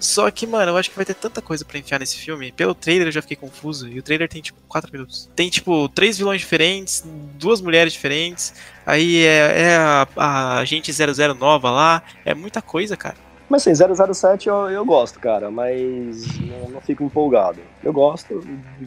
[0.00, 2.52] Só que, mano, eu acho que vai ter tanta coisa pra enfiar nesse filme.
[2.52, 3.88] Pelo trailer eu já fiquei confuso.
[3.88, 5.28] E o trailer tem, tipo, 4 minutos.
[5.34, 7.02] Tem, tipo, três vilões diferentes,
[7.34, 8.54] duas mulheres diferentes.
[8.86, 12.02] Aí é, é a, a agente 00 nova lá.
[12.24, 13.16] É muita coisa, cara.
[13.48, 13.74] Mas assim,
[14.14, 17.58] 007 eu, eu gosto, cara, mas não, não fico empolgado.
[17.82, 18.42] Eu gosto.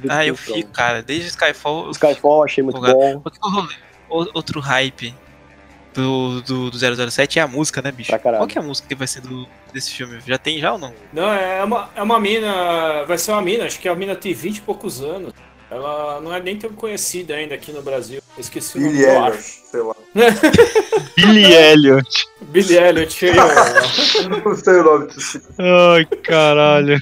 [0.07, 1.01] Ah, eu fico, cara.
[1.01, 1.85] Desde Skyfall.
[1.85, 3.19] eu Skyfall achei muito Empolgado.
[4.07, 4.27] bom.
[4.33, 5.15] Outro hype
[5.93, 8.09] do, do, do 007 é a música, né, bicho?
[8.09, 8.41] Pra caralho.
[8.41, 10.19] Qual que é a música que vai ser do, desse filme?
[10.25, 10.93] Já tem já ou não?
[11.11, 13.03] Não, é uma, é uma mina.
[13.05, 15.33] Vai ser uma mina, acho que a mina tem 20 e poucos anos.
[15.69, 18.21] Ela não é nem tão conhecida ainda aqui no Brasil.
[18.35, 19.71] Eu esqueci o nome, Billie eu Eilish, acho.
[19.71, 19.95] sei lá.
[21.15, 22.27] Billy Elliot.
[22.51, 23.25] Billy Elliot.
[24.45, 25.41] Não sei o nome disso.
[25.57, 26.99] Ai, caralho.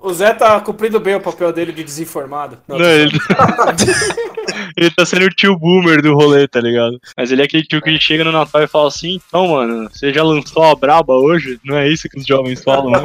[0.00, 2.58] O Zé tá cumprindo bem o papel dele de desinformado.
[2.68, 3.18] Não, ele...
[4.76, 7.00] ele tá sendo o tio boomer do rolê, tá ligado?
[7.16, 10.12] Mas ele é aquele tio que chega no Natal e fala assim, então, mano, você
[10.12, 11.58] já lançou a braba hoje?
[11.64, 13.00] Não é isso que os jovens falam, né?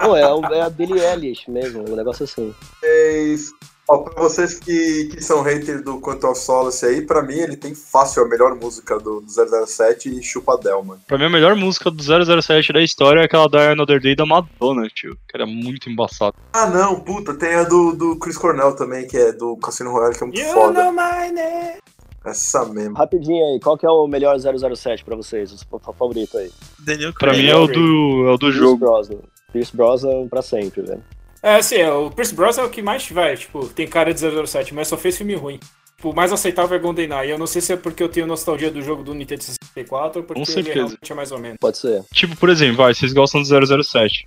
[0.00, 2.54] Pô, é, é a Billie Eilish mesmo, um negócio assim.
[2.80, 3.50] Mas,
[3.88, 7.56] ó, pra vocês que, que são haters do Quantum of Solace aí, pra mim ele
[7.56, 11.00] tem fácil a melhor música do, do 007 e chupa Del, mano.
[11.06, 12.02] Pra mim, a melhor música do
[12.42, 15.16] 007 da história é aquela Die Another Day da Madonna, tio.
[15.28, 16.36] Que era muito embaçado.
[16.52, 20.14] Ah não, puta, tem a do, do Chris Cornell também, que é do Cassino Royale,
[20.16, 20.82] que é muito You foda.
[20.84, 21.78] know my name.
[22.26, 22.94] Essa mesmo.
[22.96, 25.52] Rapidinho aí, qual que é o melhor 007 pra vocês?
[25.70, 26.50] O fa- favorito aí?
[26.78, 27.42] Daniel Pra Craig.
[27.42, 28.76] mim é o do, é o do Pierce jogo.
[28.78, 29.18] Brosnan.
[29.52, 31.02] Pierce Brosnan pra sempre, velho.
[31.44, 34.20] É, assim, é, o Chris Bros é o que mais vai, tipo, tem cara de
[34.46, 35.60] 007, mas só fez filme ruim.
[35.96, 37.30] Tipo, o mais aceitável é GoldenEye.
[37.30, 40.26] Eu não sei se é porque eu tenho nostalgia do jogo do Nintendo 64 ou
[40.26, 40.74] porque Com ele certeza.
[40.86, 41.58] realmente é mais ou menos.
[41.60, 42.02] Pode ser.
[42.12, 44.24] Tipo, por exemplo, vai, vocês gostam do 007.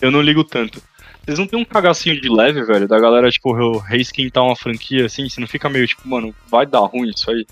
[0.00, 0.82] Eu não ligo tanto.
[1.24, 5.06] Vocês não tem um cagacinho de leve, velho, da galera, tipo, re- reesquentar uma franquia
[5.06, 5.28] assim?
[5.28, 7.44] Você não fica meio tipo, mano, vai dar ruim isso aí?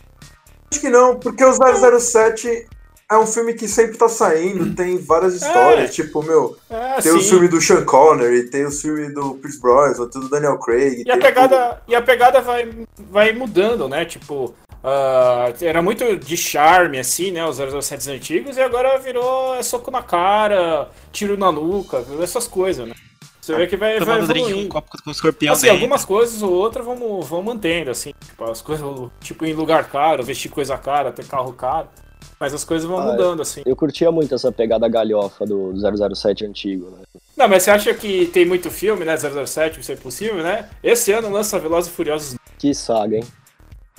[0.70, 2.66] Acho que não, porque o 007
[3.10, 7.20] é um filme que sempre tá saindo, tem várias histórias, tipo, meu, É, tem o
[7.20, 7.30] sim.
[7.30, 11.04] filme do Sean Connery, tem o filme do Pierce Brosnan, tem o do Daniel Craig.
[11.06, 12.68] E a pegada, e a pegada vai,
[13.10, 14.04] vai mudando, né?
[14.04, 17.46] Tipo, ah, era muito de charme, assim, né?
[17.46, 22.86] Os 007 antigos, e agora virou é soco na cara, tiro na nuca, essas coisas,
[22.88, 22.94] né?
[23.40, 24.68] Você vê que vai, vai com um evoluindo.
[24.70, 28.14] copo com escorpião Assim, algumas coisas ou outras vão, vão mantendo, assim.
[28.24, 28.86] Tipo, as coisas,
[29.20, 31.88] tipo, em lugar caro, vestir coisa cara, ter carro caro.
[32.38, 33.62] Mas as coisas vão Ah, mudando, assim.
[33.64, 35.72] Eu curtia muito essa pegada galhofa do
[36.14, 36.98] 007 antigo, né?
[37.36, 39.16] Não, mas você acha que tem muito filme, né?
[39.16, 40.68] 007, Isso é Impossível, né?
[40.82, 42.36] Esse ano lança Velozes e Furiosos.
[42.58, 43.24] Que saga, hein?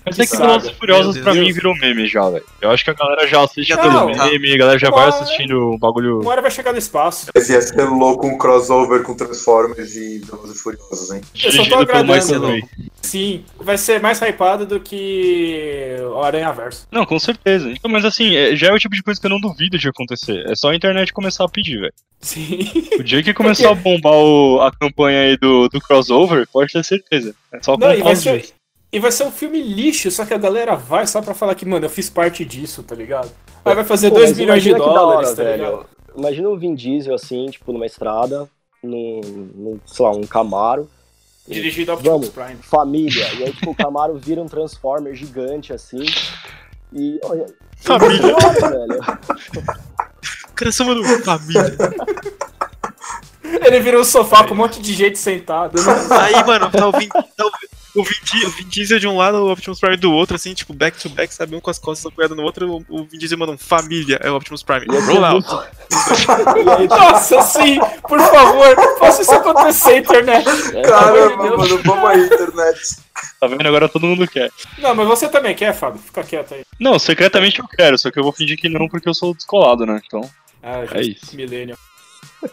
[0.05, 0.37] Mas Que é que.
[0.37, 2.43] Velozes e Furiosos pra meme virou meme já, velho.
[2.61, 4.25] Eu acho que a galera já assiste Já pelo tá.
[4.27, 6.21] meme, a galera já vai Mas- assistindo o bagulho.
[6.21, 7.27] Uma hora vai chegar no espaço.
[7.33, 11.21] Mas ia ser louco um crossover com Transformers e Velozes e Furiosos, hein?
[11.43, 12.59] Eu só tô agradando, não.
[13.01, 16.87] Sim, vai ser mais hypado do que o Aranha Verso.
[16.91, 17.69] Não, com certeza.
[17.71, 19.87] Então, mas assim, é- já é o tipo de coisa que eu não duvido de
[19.87, 20.43] acontecer.
[20.49, 21.93] É só a internet começar a pedir, velho.
[22.19, 22.59] Sim.
[22.99, 26.83] O dia que começar a bombar o- a campanha aí do, do crossover, pode ter
[26.83, 27.35] certeza.
[27.53, 28.45] É só Não, e vai, ser.
[28.95, 31.65] E vai ser um filme lixo, só que a galera vai só pra falar que,
[31.65, 33.29] mano, eu fiz parte disso, tá ligado?
[33.65, 35.65] Aí vai fazer Pô, 2 mas milhões de dólares, hora, tá velho.
[35.65, 35.85] ligado?
[36.17, 38.47] Imagina um Vin Diesel assim, tipo, numa estrada,
[38.81, 39.19] num,
[39.53, 40.89] num, sei lá, um Camaro.
[41.47, 42.55] Dirigido ao Vamos, Prime.
[42.61, 43.27] família.
[43.33, 46.05] E aí, tipo, o Camaro vira um Transformer gigante assim.
[46.93, 47.19] E.
[47.23, 47.45] Olha,
[47.77, 48.33] Família.
[48.33, 48.99] hora, velho.
[50.55, 51.77] Criação, mano, família.
[53.43, 55.75] Ele virou um sofá com um monte de gente sentado.
[55.81, 55.91] né?
[56.21, 57.51] Aí, mano, tá o Vin, tá o,
[57.95, 60.73] o Vin, o Vin Diesel de um lado, o Optimus Prime do outro, assim, tipo,
[60.73, 61.55] back to back, sabe?
[61.55, 64.29] Um com as costas apoiadas no outro, o, o Vin Diesel manda um família, é
[64.29, 64.85] o Optimus Prime.
[64.91, 65.47] Ia ser Roll out.
[65.47, 67.79] muito- aí, tipo, Nossa, sim!
[68.07, 70.45] Por favor, faça isso acontecer, internet.
[70.87, 72.79] Caramba, mano, vamos aí, internet.
[73.39, 73.65] Tá vendo?
[73.67, 74.51] Agora todo mundo quer.
[74.77, 75.99] Não, mas você também quer, Fábio?
[76.01, 76.63] Fica quieto aí.
[76.79, 79.85] Não, secretamente eu quero, só que eu vou fingir que não porque eu sou descolado,
[79.85, 80.01] né?
[80.05, 80.29] Então.
[80.61, 81.35] Ah, É isso.
[81.35, 81.77] Milênio.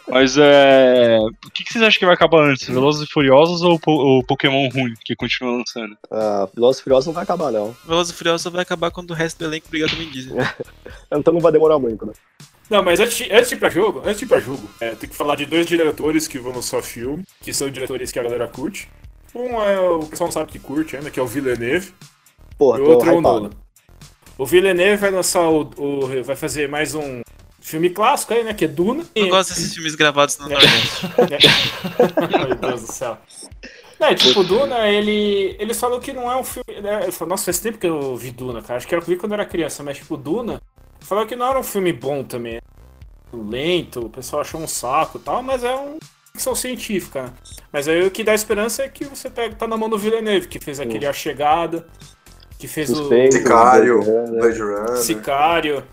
[0.07, 1.17] Mas é.
[1.45, 2.67] O que, que vocês acham que vai acabar antes?
[2.67, 5.95] Velozes e Furiosos ou po- o Pokémon ruim que continua lançando?
[6.11, 7.75] Ah, Velozes e Furiosos não vai acabar, não.
[7.85, 10.35] Velozes e Furiosos vai acabar quando o resto do elenco brigar com o Vin Diesel.
[11.11, 12.13] Então não vai demorar muito, né?
[12.69, 14.91] Não, mas antes, de- antes de ir pra jogo, antes de ir pra jogo, é,
[14.91, 18.23] tem que falar de dois diretores que vão lançar filme, que são diretores que a
[18.23, 18.89] galera curte.
[19.35, 21.93] Um é o pessoal não sabe que curte ainda, que é o Villeneuve,
[22.57, 23.21] Porra, e o tô outro é o.
[23.21, 23.49] Nolan.
[24.37, 27.21] O Villeneuve vai lançar o, o- vai fazer mais um
[27.63, 29.03] filme clássico aí, né, que é Duna.
[29.15, 31.07] Eu E- gosto desses filmes gravados no Nordeste.
[32.47, 33.17] Meu Deus do céu.
[33.99, 36.81] É, tipo, Duna, ele, ele falou que não é um filme.
[36.81, 37.03] Né?
[37.03, 38.77] Ele falou, Nossa, faz tempo que eu vi Duna, cara.
[38.77, 40.61] Acho que eu vi quando eu era criança, mas, tipo, Duna
[40.99, 42.59] falou que não era um filme bom também.
[43.31, 45.97] Lento, o pessoal achou um saco e tal, mas é um
[46.33, 47.33] ficção científica, né?
[47.71, 50.47] Mas aí o que dá esperança é que você pega, tá na mão do Villeneuve,
[50.47, 51.87] que fez aquele A Chegada,
[52.59, 54.91] que fez Suspeito, Sicário, Blade Runner.
[54.91, 54.97] O.
[54.97, 55.83] Sicário,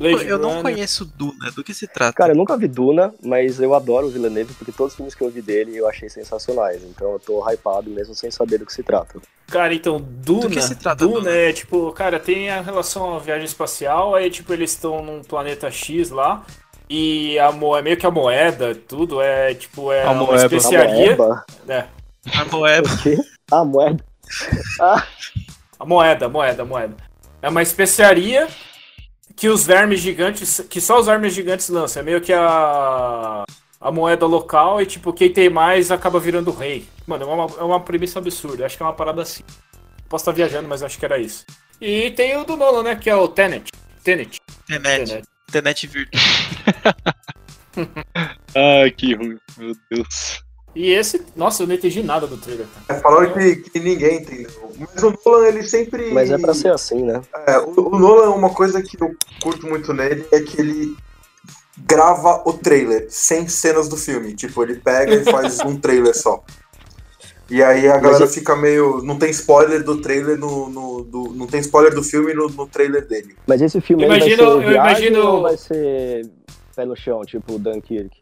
[0.00, 0.62] Blade eu não Runner.
[0.62, 2.14] conheço Duna, do que se trata?
[2.14, 5.22] Cara, eu nunca vi Duna, mas eu adoro o Villeneuve porque todos os filmes que
[5.22, 6.82] eu vi dele eu achei sensacionais.
[6.82, 9.20] Então eu tô hypado mesmo sem saber do que se trata.
[9.48, 11.30] Cara, então, Duna, que se trata, Duna, Duna?
[11.30, 15.70] é tipo, cara, tem a relação à viagem espacial, aí tipo, eles estão num planeta
[15.70, 16.46] X lá,
[16.88, 20.44] e a mo é meio que a moeda, tudo, é tipo, é A uma moeba.
[20.56, 21.12] especiaria.
[21.14, 21.44] A moeba?
[21.68, 21.84] É,
[22.38, 22.88] A moeda.
[23.50, 24.04] A moeda.
[24.80, 25.04] Ah,
[25.80, 26.96] a moeda, a moeda, a moeda.
[27.42, 28.46] É uma especiaria
[29.40, 33.42] que os vermes gigantes, que só os vermes gigantes lançam, é meio que a
[33.80, 36.86] a moeda local e tipo, quem tem mais acaba virando rei.
[37.06, 39.42] Mano, é uma, é uma premissa absurda, acho que é uma parada assim.
[40.10, 41.46] Posso estar viajando, mas acho que era isso.
[41.80, 42.96] E tem o do Nolan, né?
[42.96, 43.70] Que é o Tenet.
[44.04, 44.38] Tenet.
[44.66, 45.08] Tenet.
[45.08, 45.28] Tenet.
[45.50, 46.22] Tenet virtual.
[48.54, 49.38] Ai, que ruim.
[49.56, 50.42] Meu Deus.
[50.74, 52.66] E esse, nossa, eu não entendi nada do trailer.
[52.88, 54.50] É, falaram que, que ninguém entendeu.
[54.78, 56.12] Mas o Nolan, ele sempre.
[56.12, 57.20] Mas é pra ser assim, né?
[57.46, 60.96] É, o, o Nolan, uma coisa que eu curto muito nele é que ele
[61.78, 64.34] grava o trailer sem cenas do filme.
[64.34, 66.42] Tipo, ele pega e faz um trailer só.
[67.50, 69.02] E aí a galera eu- fica meio.
[69.02, 70.68] Não tem spoiler do trailer no.
[70.70, 73.34] no- do- não tem spoiler do filme no, no trailer dele.
[73.46, 76.30] Mas esse filme aí Imagino- vai eu ser viagem imagino- ou vai ser
[76.76, 78.19] pé no chão, tipo Dunkirk?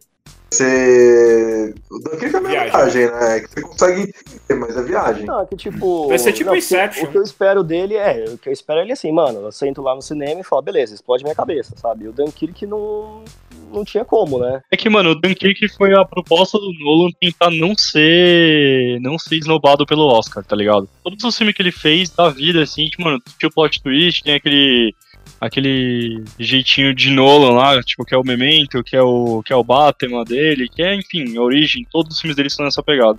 [0.50, 1.74] Você.
[1.90, 2.70] O Dunkirk é uma Viagem.
[2.70, 3.40] viagem, né?
[3.40, 5.26] Que você consegue entender, mas é viagem.
[5.26, 6.08] Não, que tipo.
[6.08, 7.04] Vai ser tipo não, Inception.
[7.04, 8.24] O que eu espero dele é.
[8.28, 9.40] O que eu espero é ele assim, mano.
[9.40, 12.04] Eu sento lá no cinema e falo, beleza, explode minha cabeça, sabe?
[12.04, 13.22] E o Dunkirk não.
[13.70, 14.62] Não tinha como, né?
[14.72, 18.98] É que, mano, o Dunkirk foi a proposta do Nolan tentar não ser.
[19.02, 20.88] não ser esnobado pelo Oscar, tá ligado?
[21.04, 24.22] Todos os filmes que ele fez da vida, assim, tipo, mano, tinha o plot twist,
[24.22, 24.94] tem aquele.
[25.40, 29.42] Aquele jeitinho de Nolan lá, tipo, que é o Memento, que é o.
[29.44, 32.64] que é o Batman dele, que é, enfim, a origem, todos os filmes dele são
[32.64, 33.18] nessa pegada.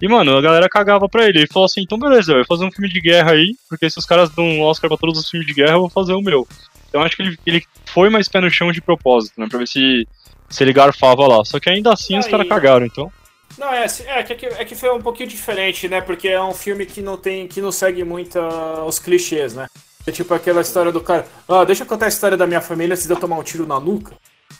[0.00, 1.38] E, mano, a galera cagava pra ele.
[1.38, 3.98] Ele falou assim, então beleza, eu vou fazer um filme de guerra aí, porque se
[3.98, 6.20] os caras dão um Oscar pra todos os filmes de guerra, eu vou fazer o
[6.20, 6.46] meu.
[6.88, 9.46] Então acho que ele, ele foi mais pé no chão de propósito, né?
[9.48, 10.06] Pra ver se,
[10.50, 11.44] se ele garfava lá.
[11.44, 13.12] Só que ainda assim os caras cagaram, então.
[13.56, 16.00] Não, é, assim, é, que, é que foi um pouquinho diferente, né?
[16.00, 17.46] Porque é um filme que não tem.
[17.46, 19.68] que não segue muito ah, os clichês, né?
[20.06, 21.26] É tipo aquela história do cara.
[21.48, 23.78] Ah, deixa eu contar a história da minha família de eu tomar um tiro na
[23.78, 24.16] nuca.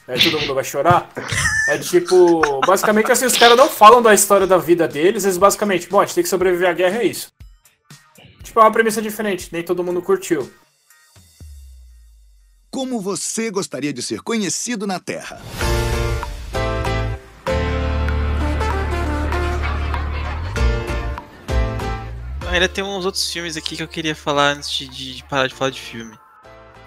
[0.06, 1.10] Aí todo mundo vai chorar.
[1.68, 2.60] É tipo.
[2.66, 6.04] Basicamente assim, os caras não falam da história da vida deles, eles basicamente, bom, a
[6.04, 7.32] gente tem que sobreviver à guerra, é isso.
[8.42, 10.50] Tipo, é uma premissa diferente, nem todo mundo curtiu.
[12.70, 15.40] Como você gostaria de ser conhecido na Terra?
[22.52, 24.86] Ainda tem uns outros filmes aqui que eu queria falar antes de,
[25.16, 26.14] de- parar de falar de filme.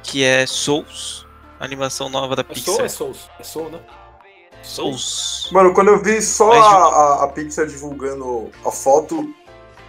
[0.04, 1.26] Que é Souls,
[1.60, 2.86] a animação nova da É Soul, Pixar.
[2.86, 3.30] é Souls.
[3.40, 3.80] É Soul, né?
[4.62, 5.50] Souls.
[5.52, 9.34] Mano, quando eu vi só Mas a, a, a Pixar divulgando a foto,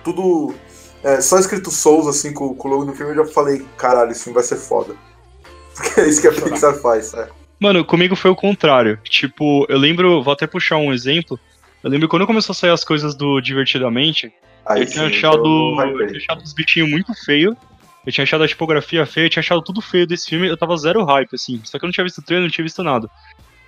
[0.03, 0.55] tudo.
[1.03, 4.11] é, só escrito Souls assim com, com o logo do filme, eu já falei, caralho,
[4.11, 4.95] esse filme vai ser foda.
[5.77, 7.29] Porque é isso que a Pixar faz, é.
[7.61, 8.99] Mano, comigo foi o contrário.
[9.05, 11.39] Tipo, eu lembro, vou até puxar um exemplo.
[11.83, 14.33] Eu lembro quando começou a sair as coisas do Divertidamente,
[14.69, 15.45] Aí eu tinha sim, achado.
[15.45, 17.57] eu não Eu tinha achado os bichinhos muito feio.
[18.05, 20.77] Eu tinha achado a tipografia feia, eu tinha achado tudo feio desse filme, eu tava
[20.77, 21.61] zero hype, assim.
[21.65, 23.11] Só que eu não tinha visto o trailer, não tinha visto nada.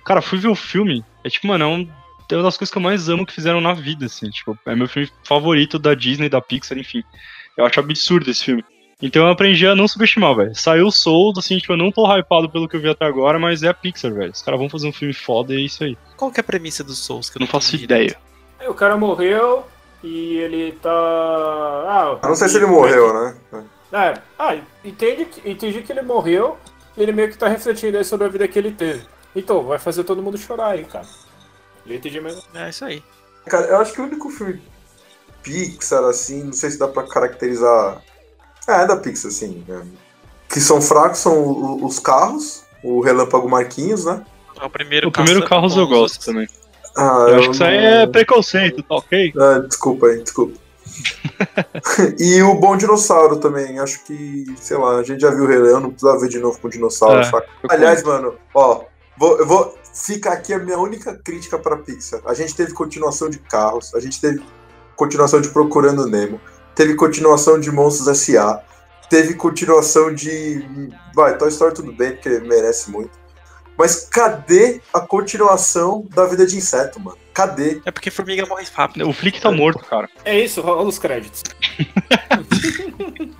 [0.05, 1.89] Cara, fui ver o filme, é tipo, mano, é, um,
[2.31, 4.29] é uma das coisas que eu mais amo que fizeram na vida, assim.
[4.29, 7.03] Tipo, é meu filme favorito da Disney, da Pixar, enfim.
[7.57, 8.63] Eu acho absurdo esse filme.
[9.01, 10.55] Então eu aprendi a não subestimar, velho.
[10.55, 13.37] Saiu o Soul, assim, tipo, eu não tô hypado pelo que eu vi até agora,
[13.37, 14.31] mas é a Pixar, velho.
[14.31, 15.97] Os caras vão fazer um filme foda e é isso aí.
[16.15, 17.29] Qual que é a premissa do Souls?
[17.29, 18.17] Que eu Eu não faço ideia.
[18.57, 19.65] Aí o cara morreu
[20.03, 20.89] e ele tá.
[20.91, 23.35] Ah, Eu não sei se ele morreu, né?
[23.91, 26.57] É, ah, entende, que- entendi que ele morreu
[26.95, 29.03] e ele meio que tá refletindo aí sobre a vida que ele teve.
[29.35, 31.05] Então, vai fazer todo mundo chorar aí, cara.
[31.85, 32.41] Eu entendi mesmo.
[32.53, 33.03] É isso aí.
[33.47, 34.61] Cara, eu acho que o único filme
[35.41, 38.01] Pixar, assim, não sei se dá pra caracterizar.
[38.67, 39.63] É, é da Pixar, assim.
[39.67, 39.85] né?
[40.47, 44.23] Que são fracos são os carros, o Relâmpago Marquinhos, né?
[44.59, 46.47] É O primeiro, O primeiro Carros eu gosto os- também.
[46.99, 49.33] Ah, Eu acho que isso aí é preconceito, tá ok?
[49.37, 50.59] Ah, desculpa aí, desculpa.
[52.19, 55.59] e o Bom Dinossauro também, acho que, sei lá, a gente já viu o Rei
[55.59, 57.47] Leão, não precisa ver de novo com o dinossauro, É, saca?
[57.63, 58.81] eu Aliás, mano, ó,
[59.17, 59.77] vou, eu vou.
[59.93, 62.21] Fica aqui a minha única crítica pra Pixar.
[62.25, 64.41] A gente teve continuação de carros, a gente teve
[64.95, 66.39] continuação de Procurando Nemo,
[66.75, 68.61] teve continuação de Monstros S.A.,
[69.09, 70.91] teve continuação de.
[71.15, 73.11] Vai, Toy Story tudo bem, porque merece muito.
[73.79, 77.17] Mas cadê a continuação da vida de inseto, mano?
[77.33, 77.81] Cadê?
[77.85, 79.07] É porque formiga morre rápido.
[79.07, 80.09] O Flick tá morto, cara.
[80.25, 81.41] É isso, rola os créditos.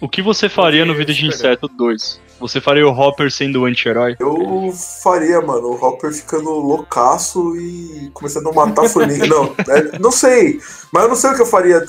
[0.00, 2.20] O que você faria no Vida de Inseto 2?
[2.38, 4.14] Você faria o Hopper sendo o anti-herói?
[4.20, 9.26] Eu faria, mano, o Hopper ficando loucaço e começando a matar a formiga.
[9.26, 10.60] não, é, não sei.
[10.92, 11.84] Mas eu não sei o que eu faria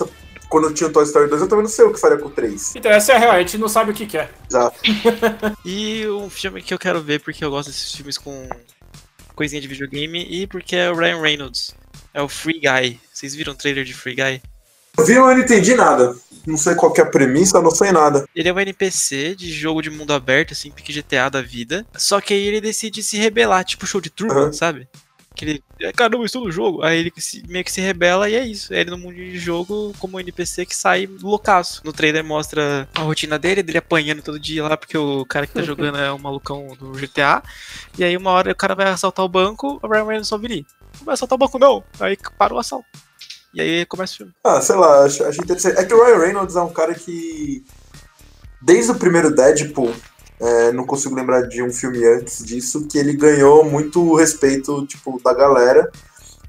[0.49, 1.41] quando eu tinha o Toy Story 2.
[1.43, 2.75] Eu também não sei o que faria com o 3.
[2.75, 4.29] Então, essa é a real, a gente não sabe o que, que é.
[4.49, 4.79] Exato.
[5.65, 8.47] E um filme que eu quero ver, porque eu gosto desses filmes com
[9.35, 11.73] coisinha de videogame, e porque é o Ryan Reynolds.
[12.13, 12.99] É o Free Guy.
[13.13, 14.41] Vocês viram o trailer de Free Guy?
[14.97, 16.15] Eu vi, mas eu não entendi nada.
[16.45, 18.25] Não sei qual que é a premissa, não sei nada.
[18.35, 21.85] Ele é um NPC de jogo de mundo aberto, assim, pique GTA da vida.
[21.95, 24.53] Só que aí ele decide se rebelar, tipo show de Truman, Uhum.
[24.53, 24.87] sabe?
[25.39, 26.83] Que ele, é, caramba, eu estou no jogo.
[26.83, 28.73] Aí ele se- meio que se rebela e é isso.
[28.73, 31.81] É ele no mundo de jogo como um NPC que sai loucaço.
[31.85, 35.53] No trailer mostra a rotina dele, dele apanhando todo dia lá, porque o cara que
[35.53, 37.41] tá jogando é um malucão do GTA.
[37.97, 40.55] E aí uma hora o cara vai assaltar o banco, o Ryan Reynolds só vira.
[40.97, 41.81] Não vai assaltar o banco não.
[42.01, 42.85] Aí para o assalto.
[43.53, 44.33] E aí começa o filme.
[44.43, 45.79] Ah, sei lá, acho, acho interessante.
[45.79, 47.63] É que o Ryan Reynolds é um cara que.
[48.61, 49.95] desde o primeiro Deadpool,
[50.39, 55.21] é, não consigo lembrar de um filme antes disso, que ele ganhou muito respeito, tipo,
[55.21, 55.91] da galera.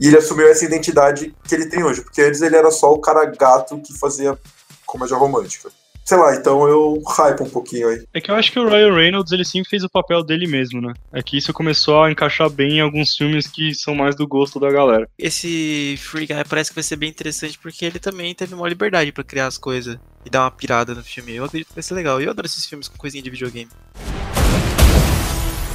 [0.01, 2.03] E ele assumiu essa identidade que ele tem hoje.
[2.03, 4.39] Porque antes ele era só o cara gato que fazia
[4.87, 5.71] comédia romântica.
[6.05, 8.05] Sei lá, então eu hype um pouquinho aí.
[8.13, 10.81] É que eu acho que o Ryan Reynolds ele sempre fez o papel dele mesmo,
[10.81, 10.93] né?
[11.13, 14.59] É que isso começou a encaixar bem em alguns filmes que são mais do gosto
[14.59, 15.09] da galera.
[15.19, 19.13] Esse Free Guy parece que vai ser bem interessante porque ele também teve uma liberdade
[19.13, 21.37] pra criar as coisas e dar uma pirada no filme.
[21.37, 22.21] Eu acredito que vai ser legal.
[22.21, 23.71] Eu adoro esses filmes com coisinha de videogame.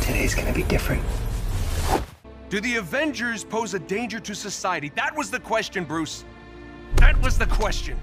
[0.06, 1.02] Today's gonna be different.
[2.50, 4.92] Do the Avengers pose a danger to society?
[4.96, 6.24] That was the question, Bruce.
[6.98, 7.96] That was the question.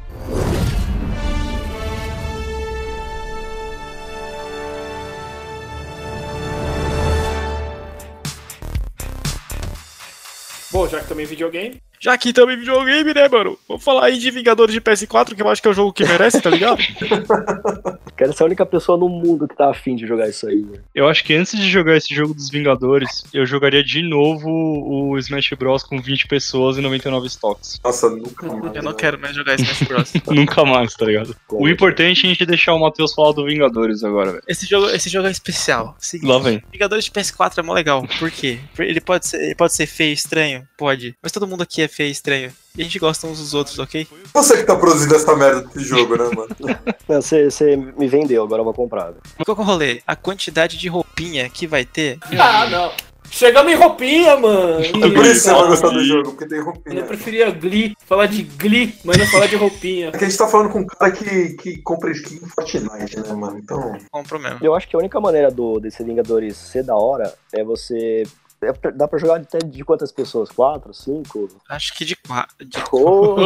[10.89, 11.81] Já que também videogame.
[12.03, 13.57] Já que também videogame, né, mano?
[13.69, 16.05] Vamos falar aí de Vingadores de PS4, que eu acho que é o jogo que
[16.05, 16.83] merece, tá ligado?
[18.19, 20.83] Quero ser a única pessoa no mundo que tá afim de jogar isso aí, velho.
[20.93, 25.17] Eu acho que antes de jogar esse jogo dos Vingadores, eu jogaria de novo o
[25.19, 27.81] Smash Bros com 20 pessoas e 99 estoques.
[27.85, 28.75] Nossa, nunca mais.
[28.75, 30.13] eu não quero mais jogar Smash Bros.
[30.27, 31.37] Nunca mais, tá ligado?
[31.51, 34.43] O importante é a gente deixar o Matheus falar do Vingadores agora, velho.
[34.49, 35.95] Esse jogo, esse jogo é especial.
[36.01, 36.61] Seguinte, Lá vem.
[36.73, 38.05] Vingadores de PS4 é mó legal.
[38.19, 38.59] Por quê?
[38.79, 40.67] Ele pode ser, ele pode ser feio, estranho?
[40.77, 41.15] Pode.
[41.23, 42.53] Mas todo mundo aqui é feio e estranho.
[42.77, 44.07] E a gente gosta uns dos outros, ok?
[44.33, 46.49] Você que tá produzindo essa merda desse jogo, né, mano?
[47.09, 49.13] Não, Você você me vendeu, agora eu vou comprar.
[49.45, 50.03] qual que é o rolê?
[50.07, 52.19] A quantidade de roupinha que vai ter.
[52.39, 52.93] Ah, não.
[53.31, 54.77] Chegamos em roupinha, mano.
[54.93, 57.01] Por isso que você vai gostar do jogo, porque tem roupinha.
[57.01, 60.09] Eu preferia Glee, falar de Glee, mas não falar de roupinha.
[60.09, 63.21] É que a gente tá falando com um cara que, que compra skin em Fortnite,
[63.21, 63.59] né, mano?
[63.59, 63.97] Então.
[64.11, 64.59] Compro mesmo.
[64.61, 68.25] Eu acho que a única maneira do desse Vingadores ser da hora é você.
[68.63, 70.51] É dá pra jogar até de quantas pessoas?
[70.51, 70.95] Quatro?
[70.95, 71.49] Cinco?
[71.69, 72.55] Acho que de quatro.
[72.65, 72.79] De...
[72.93, 73.37] Oh,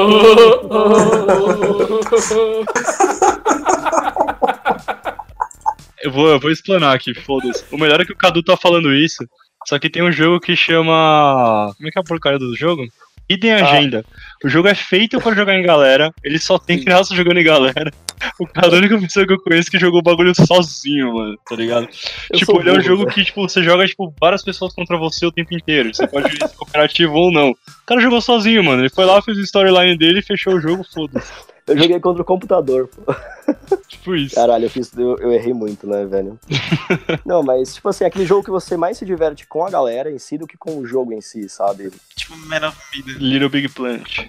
[6.02, 7.64] Eu vou, eu vou explanar aqui, foda-se.
[7.72, 9.26] O melhor é que o Cadu tá falando isso,
[9.66, 11.72] só que tem um jogo que chama.
[11.76, 12.87] Como é que é a porcaria do jogo?
[13.29, 14.05] Hidden Agenda.
[14.44, 17.90] O jogo é feito pra jogar em galera, ele só tem criança jogando em galera.
[18.38, 21.38] O cara é a única pessoa que eu conheço que jogou o bagulho sozinho, mano,
[21.48, 21.88] tá ligado?
[22.31, 23.12] Eu tipo, ele é um jogo né?
[23.12, 25.94] que, tipo, você joga, tipo, várias pessoas contra você o tempo inteiro.
[25.94, 27.50] Você pode ir cooperativo ou não.
[27.50, 28.83] O cara jogou sozinho, mano.
[28.83, 31.33] Ele foi lá, fez o storyline dele e fechou o jogo, foda-se.
[31.66, 33.14] eu joguei contra o computador, pô.
[33.88, 34.35] Tipo isso.
[34.35, 34.96] Caralho, eu fiz.
[34.96, 36.38] Eu, eu errei muito, né, velho?
[37.26, 40.18] Não, mas, tipo assim, aquele jogo que você mais se diverte com a galera em
[40.18, 41.90] si do que com o jogo em si, sabe?
[42.14, 42.76] Tipo, Man of.
[43.18, 44.29] Little Big Planet.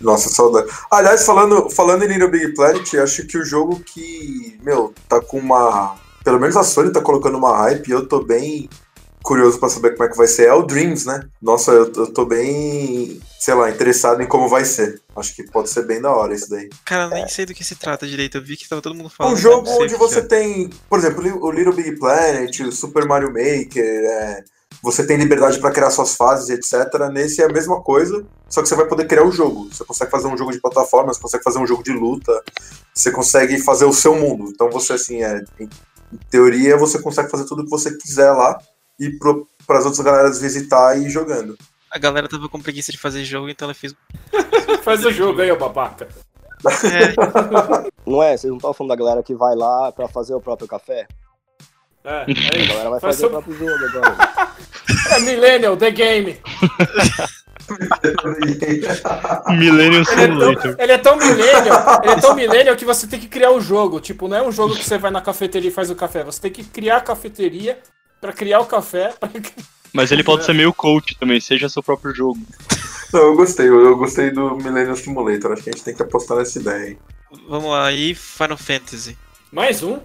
[0.00, 0.68] Nossa, saudade.
[0.90, 5.38] Aliás, falando, falando em Little Big Planet, acho que o jogo que, meu, tá com
[5.38, 5.96] uma.
[6.24, 8.68] Pelo menos a Sony tá colocando uma hype e eu tô bem
[9.22, 10.46] curioso pra saber como é que vai ser.
[10.48, 11.20] É o Dreams, né?
[11.40, 15.00] Nossa, eu, eu tô bem, sei lá, interessado em como vai ser.
[15.14, 16.70] Acho que pode ser bem da hora isso daí.
[16.86, 18.38] Cara, eu nem sei do que se trata direito.
[18.38, 19.34] Eu vi que tava todo mundo É falando.
[19.34, 20.22] um jogo onde você é.
[20.22, 24.44] tem, por exemplo, o Little Big Planet, o Super Mario Maker, é,
[24.82, 27.08] você tem liberdade pra criar suas fases, etc.
[27.12, 29.68] Nesse é a mesma coisa, só que você vai poder criar o jogo.
[29.72, 32.32] Você consegue fazer um jogo de plataforma, você consegue fazer um jogo de luta,
[32.94, 34.50] você consegue fazer o seu mundo.
[34.50, 35.68] Então você, assim, é, em,
[36.30, 38.58] teoria, você consegue fazer tudo o que você quiser lá
[38.98, 39.10] e
[39.66, 41.56] para as outras galeras visitar e ir jogando.
[41.90, 43.94] A galera tava com preguiça de fazer jogo, então ela fez.
[44.82, 46.08] Faz o jogo aí, ô babaca.
[46.84, 47.14] É,
[48.06, 48.36] Não é?
[48.36, 51.06] Vocês não estão falando da galera que vai lá pra fazer o próprio café?
[52.04, 52.68] É, A é isso.
[52.68, 54.50] galera vai Faz fazer o próprio jogo agora.
[55.12, 56.40] É Millennial, The Game.
[59.56, 60.62] Millennium Ele é, Simulator.
[60.62, 63.60] tão, ele é tão millennial, ele é tão millennial que você tem que criar o
[63.60, 64.00] jogo.
[64.00, 66.24] Tipo, não é um jogo que você vai na cafeteria e faz o café.
[66.24, 67.78] Você tem que criar a cafeteria
[68.20, 69.12] pra criar o café.
[69.18, 69.28] pra-
[69.92, 72.38] Mas ele pode ser meio coach também, seja seu próprio jogo.
[73.12, 76.36] Não, eu gostei, eu, gostei do Millennium Simulator, acho que a gente tem que apostar
[76.38, 76.98] nessa ideia aí.
[77.48, 79.16] vamos lá, e Final Fantasy.
[79.52, 79.98] Mais um?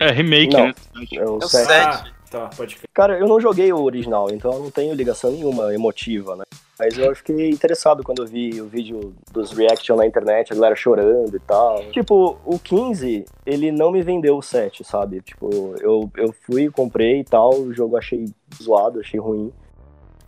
[0.00, 0.66] É, remake, Não.
[0.66, 0.74] né?
[1.14, 1.66] É o É o sete.
[1.66, 1.86] sete.
[1.86, 2.88] Ah, tá, pode crer.
[2.94, 6.44] Cara, eu não joguei o original, então eu não tenho ligação nenhuma emotiva, né?
[6.78, 10.74] Mas eu fiquei interessado quando eu vi o vídeo dos reaction na internet, a galera
[10.74, 11.84] chorando e tal.
[11.92, 15.20] Tipo, o 15, ele não me vendeu o 7, sabe?
[15.20, 18.24] Tipo, eu, eu fui, comprei e tal, o jogo achei
[18.60, 19.52] zoado, achei ruim.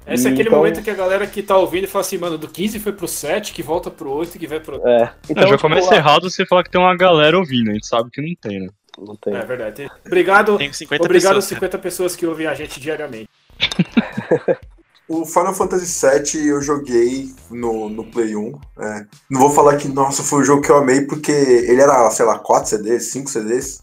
[0.07, 2.47] Esse é aquele Então- momento que a galera que tá ouvindo fala assim, mano, do
[2.47, 4.77] 15 foi pro 7, que volta pro 8, que vai pro.
[4.87, 7.71] É, então, Não, já tipo, começa ah, errado você falar que tem uma galera ouvindo,
[7.71, 8.69] a gente sabe que não tem, né?
[8.99, 9.35] Não tem.
[9.35, 9.91] É verdade.
[10.07, 11.45] Obrigado, Tem 50 obrigado pessoas.
[11.47, 13.29] 50 pessoas que ouvem a gente diariamente.
[15.07, 18.61] O Final Fantasy VII eu joguei no, no Play 1.
[18.79, 19.07] é.
[19.31, 22.25] Não vou falar que, nossa, foi o jogo que eu amei, porque ele era, sei
[22.25, 23.83] lá, 4 CDs, 5 CDs.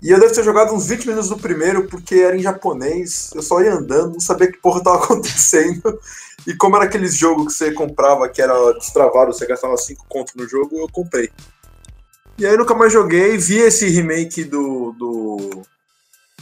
[0.00, 3.42] E eu devo ter jogado uns 20 minutos do primeiro, porque era em japonês, eu
[3.42, 6.00] só ia andando, não sabia que porra tava acontecendo.
[6.46, 10.34] E como era aqueles jogos que você comprava, que era destravado, você gastava 5 contos
[10.36, 11.28] no jogo, eu comprei.
[12.40, 14.94] E aí nunca mais joguei, vi esse remake do.
[14.98, 15.62] do.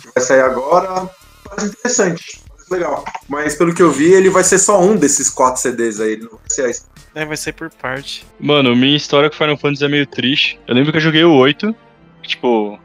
[0.00, 1.10] que vai sair agora.
[1.42, 3.04] Parece interessante, parece legal.
[3.28, 6.30] Mas pelo que eu vi, ele vai ser só um desses quatro CDs aí, não
[6.30, 6.82] vai ser
[7.16, 8.24] É, vai ser por parte.
[8.38, 10.60] Mano, minha história com Final Fantasy é meio triste.
[10.68, 11.74] Eu lembro que eu joguei o 8,
[12.22, 12.78] tipo,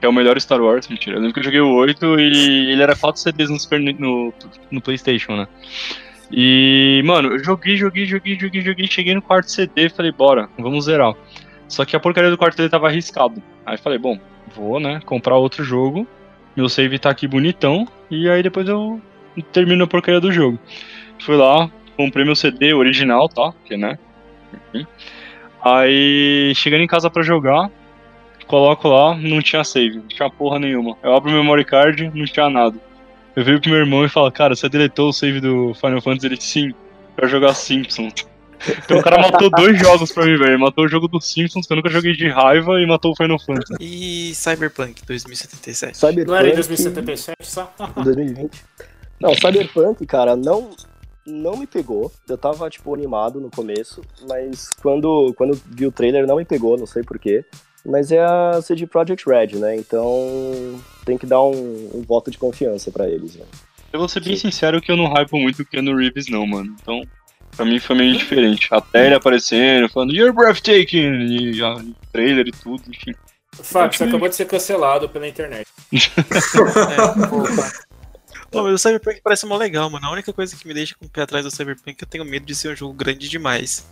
[0.00, 1.18] que é o melhor Star Wars, mentira.
[1.18, 4.34] Eu lembro que eu joguei o 8 e ele era 4 CDs no, Super, no,
[4.72, 5.46] no PlayStation, né?
[6.32, 10.48] E, mano, eu joguei, joguei, joguei, joguei, joguei, cheguei no quarto CD e falei, bora,
[10.58, 11.14] vamos zerar.
[11.68, 13.42] Só que a porcaria do quarto CD tava arriscado.
[13.64, 14.18] Aí falei, bom,
[14.54, 16.06] vou, né, comprar outro jogo.
[16.56, 17.86] Meu save tá aqui bonitão.
[18.10, 19.00] E aí depois eu
[19.52, 20.58] termino a porcaria do jogo.
[21.20, 23.52] Fui lá, comprei meu CD original, tá?
[23.64, 23.98] Que, né?
[24.54, 24.86] Enfim.
[25.62, 27.70] Aí, chegando em casa pra jogar,
[28.46, 30.96] coloco lá, não tinha save, não tinha porra nenhuma.
[31.02, 32.78] Eu abro o memory card, não tinha nada.
[33.34, 36.26] Eu vejo pro meu irmão e falo, cara, você deletou o save do Final Fantasy?
[36.26, 36.74] Ele, sim,
[37.14, 38.26] pra jogar Simpsons.
[38.84, 40.58] Então o cara matou dois jogos pra mim, velho.
[40.58, 43.38] Matou o jogo dos Simpsons, que eu nunca joguei de raiva, e matou o Final
[43.38, 43.74] Fantasy.
[43.80, 45.96] E Cyberpunk 2077.
[45.96, 46.26] Cyberpunk.
[46.26, 47.72] Não era em 2077 só?
[48.02, 48.50] 2020.
[49.20, 50.70] Não, Cyberpunk, cara, não,
[51.26, 52.12] não me pegou.
[52.28, 56.76] Eu tava, tipo, animado no começo, mas quando, quando vi o trailer não me pegou,
[56.76, 57.44] não sei porquê.
[57.84, 59.76] Mas é a CD Projekt Red, né?
[59.76, 63.44] Então tem que dar um, um voto de confiança pra eles, né?
[63.92, 66.74] Eu vou ser bem sincero que eu não hypo muito o Keanu Reeves, não, mano.
[66.82, 67.02] Então,
[67.54, 68.68] pra mim foi meio diferente.
[68.70, 71.26] Até ele aparecendo, falando, You're breathtaking!
[71.26, 71.76] E já,
[72.12, 73.14] trailer e tudo, enfim.
[73.62, 75.66] Fábio, você acabou de ser cancelado pela internet.
[75.96, 77.72] É, porra.
[78.50, 80.06] Pô, mas o Cyberpunk parece mó legal, mano.
[80.06, 82.08] A única coisa que me deixa com o pé atrás do Cyberpunk é que eu
[82.08, 83.86] tenho medo de ser um jogo grande demais.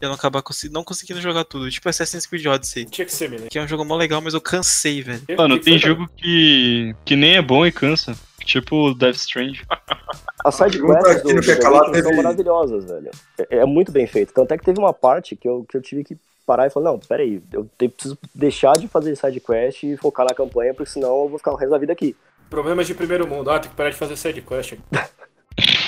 [0.00, 1.70] E eu não acabar não conseguindo jogar tudo.
[1.70, 2.84] Tipo Assassin's Creed Odyssey.
[2.84, 3.48] Tinha que ser, menino.
[3.48, 5.22] Que é um jogo mó legal, mas eu cansei, velho.
[5.36, 8.16] Mano, tem jogo que, que nem é bom e cansa.
[8.46, 9.64] Tipo Death Strange.
[10.44, 13.10] As side Pergunta quests aqui no do que calar Cyberpunk são teve- maravilhosas, velho.
[13.50, 14.32] É, é muito bem feito.
[14.32, 16.16] Tanto é que teve uma parte que eu, que eu tive que
[16.46, 20.24] parar e falar, não, peraí, eu te- preciso deixar de fazer side quest e focar
[20.24, 22.14] na campanha, porque senão eu vou ficar o resto da vida aqui.
[22.48, 23.50] Problemas de primeiro mundo.
[23.50, 24.74] Ah, tem que parar de fazer sidequest.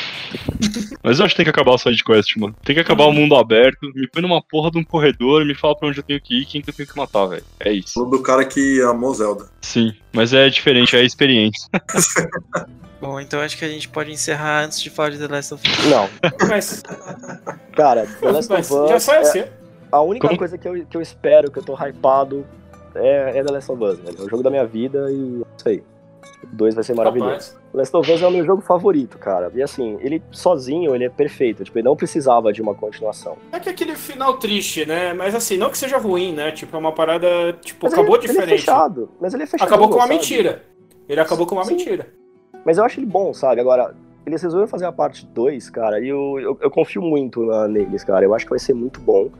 [1.02, 2.54] Mas eu acho que tem que acabar o sidequest, mano.
[2.64, 3.90] Tem que acabar o mundo aberto.
[3.94, 6.38] Me põe numa porra de um corredor e me fala pra onde eu tenho que
[6.38, 7.44] ir e quem que eu tenho que matar, velho.
[7.60, 7.94] É isso.
[7.94, 9.46] Falou do cara que amou Zelda.
[9.60, 11.68] Sim, mas é diferente, é a experiência.
[13.00, 15.62] Bom, então acho que a gente pode encerrar antes de falar de The Last of
[15.68, 15.84] Us.
[15.86, 16.08] Não,
[16.48, 16.82] Mas,
[17.76, 18.88] cara, The Last of Us.
[18.90, 19.44] já sai é- assim.
[19.90, 20.38] A única Como?
[20.38, 22.44] coisa que eu, que eu espero, que eu tô hypado,
[22.94, 24.16] é, é The Last of Us, velho.
[24.18, 25.82] É o jogo da minha vida e é isso aí.
[26.42, 27.30] O 2 vai ser maravilhoso.
[27.30, 29.50] Rapaz, Last of Us é o meu jogo favorito, cara.
[29.54, 31.64] E assim, ele sozinho, ele é perfeito.
[31.64, 33.36] Tipo, ele não precisava de uma continuação.
[33.52, 35.12] é que aquele final triste, né?
[35.12, 36.50] Mas assim, não que seja ruim, né?
[36.52, 38.60] Tipo, é uma parada, tipo, Mas acabou ele, ele é diferente.
[38.60, 39.10] fechado.
[39.20, 39.66] Mas ele é fechado.
[39.68, 40.14] acabou com uma sabe?
[40.14, 40.62] mentira.
[41.08, 41.74] Ele acabou com uma Sim.
[41.76, 42.06] mentira.
[42.64, 43.60] Mas eu acho ele bom, sabe?
[43.60, 43.94] Agora,
[44.26, 48.04] eles resolveram fazer a parte 2, cara, e eu, eu, eu confio muito na- neles,
[48.04, 48.24] cara.
[48.24, 49.30] Eu acho que vai ser muito bom.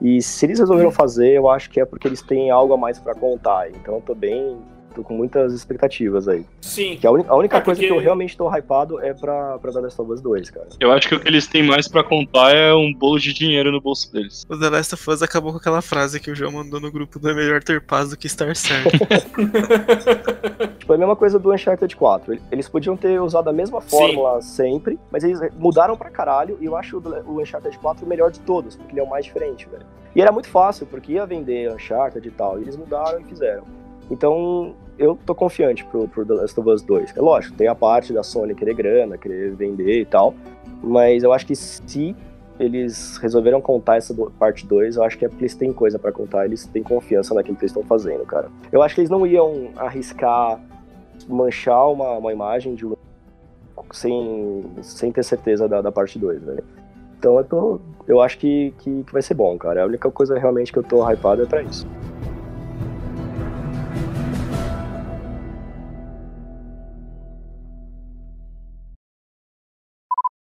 [0.00, 2.98] E se eles resolveram fazer, eu acho que é porque eles têm algo a mais
[2.98, 3.70] pra contar.
[3.70, 4.58] Então eu tô bem.
[4.92, 6.44] Tô com muitas expectativas aí.
[6.60, 6.96] Sim.
[7.00, 9.58] Que a, uni- a única É, coisa porque- que eu realmente tô hypado é pra,
[9.58, 10.68] pra The Last of Us 2, cara.
[10.78, 13.72] Eu acho que o que eles têm mais pra contar é um bolo de dinheiro
[13.72, 14.44] no bolso deles.
[14.48, 17.18] O The Last of Us acabou com aquela frase que o João mandou no grupo
[17.18, 18.90] do é melhor ter paz do que estar certo.
[20.78, 22.32] Tipo, é a mesma coisa do Uncharted 4.
[22.34, 26.66] Ele- Eles podiam ter usado a mesma fórmula sempre, mas eles mudaram pra caralho e
[26.66, 29.68] eu acho o Uncharted 4 o melhor de todos, porque ele é o mais diferente,
[29.68, 29.84] velho.
[30.14, 33.64] E era muito fácil, porque ia vender Uncharted e tal, e eles mudaram e fizeram.
[34.10, 37.16] Então, eu tô confiante pro, pro The Last of Us 2.
[37.16, 40.34] É lógico, tem a parte da Sony querer grana, querer vender e tal,
[40.82, 42.14] mas eu acho que se
[42.58, 46.12] eles resolveram contar essa parte 2, eu acho que é porque eles têm coisa pra
[46.12, 48.48] contar, eles têm confiança naquilo que eles estão fazendo, cara.
[48.70, 50.60] Eu acho que eles não iam arriscar
[51.28, 52.86] manchar uma, uma imagem de
[53.92, 56.64] sem, sem ter certeza da, da parte 2, velho.
[57.18, 57.80] Então eu tô.
[58.06, 59.82] Eu acho que, que, que vai ser bom, cara.
[59.82, 61.86] A única coisa realmente que eu tô hypado é pra isso.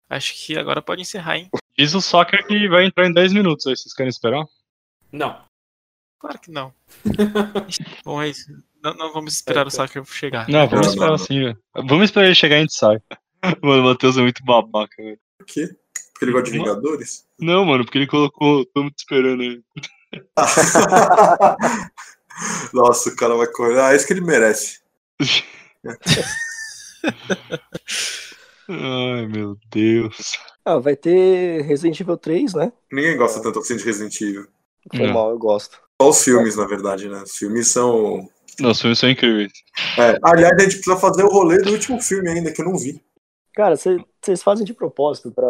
[0.08, 1.50] Acho que agora pode encerrar, hein?
[1.76, 4.44] Diz o Soccer que vai entrar em 10 minutos aí, vocês querem esperar?
[5.10, 5.44] Não.
[6.18, 6.72] Claro que não.
[8.04, 8.52] Bom, é isso.
[8.82, 10.48] Não, não vamos esperar o Soccer chegar.
[10.48, 11.58] Não, vamos esperar assim, velho.
[11.74, 12.98] Vamos esperar ele chegar e a gente sai.
[13.62, 15.18] Mano, o Matheus é muito babaca, velho.
[15.38, 15.68] Por quê?
[16.12, 17.26] Porque ele gosta de Vingadores?
[17.38, 18.64] Não, mano, porque ele colocou.
[18.66, 19.60] Tô muito esperando aí.
[22.72, 23.80] Nossa, o cara vai correr.
[23.80, 24.80] Ah, é isso que ele merece.
[28.68, 30.32] Ai, meu Deus.
[30.64, 32.72] Ah, vai ter Resident Evil 3, né?
[32.90, 34.46] Ninguém gosta tanto assim de Resident Evil.
[34.94, 35.14] Foi Não.
[35.14, 35.78] mal, eu gosto.
[36.00, 37.22] Só os filmes, na verdade, né?
[37.22, 38.28] Os filmes são.
[38.58, 39.52] Não, os filmes são incríveis.
[39.98, 40.18] É.
[40.22, 43.02] Aliás, a gente precisa fazer o rolê do último filme ainda, que eu não vi.
[43.54, 45.46] Cara, vocês fazem de propósito pra,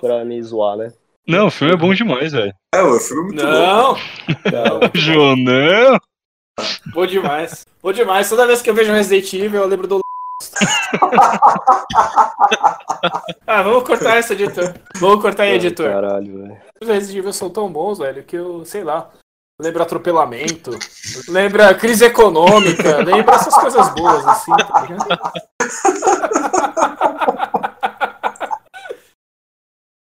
[0.00, 0.92] pra me zoar, né?
[1.26, 2.54] Não, o filme é bom demais, velho.
[2.72, 3.50] É, o filme é muito bom.
[3.50, 3.94] Não!
[4.52, 4.80] Não.
[4.94, 5.98] João, não!
[6.94, 7.66] Bom demais.
[7.82, 8.28] Bom demais.
[8.28, 10.00] Toda vez que eu vejo Resident Evil, eu lembro do.
[13.46, 14.74] ah, vamos cortar essa, editor.
[14.96, 15.90] Vamos cortar aí, editor.
[15.90, 16.58] Caralho, velho.
[16.80, 19.10] Os Resident Evil são tão bons, velho, que eu, sei lá.
[19.58, 20.70] Lembra atropelamento,
[21.28, 25.18] lembra crise econômica, lembra essas coisas boas, assim, tá ligado?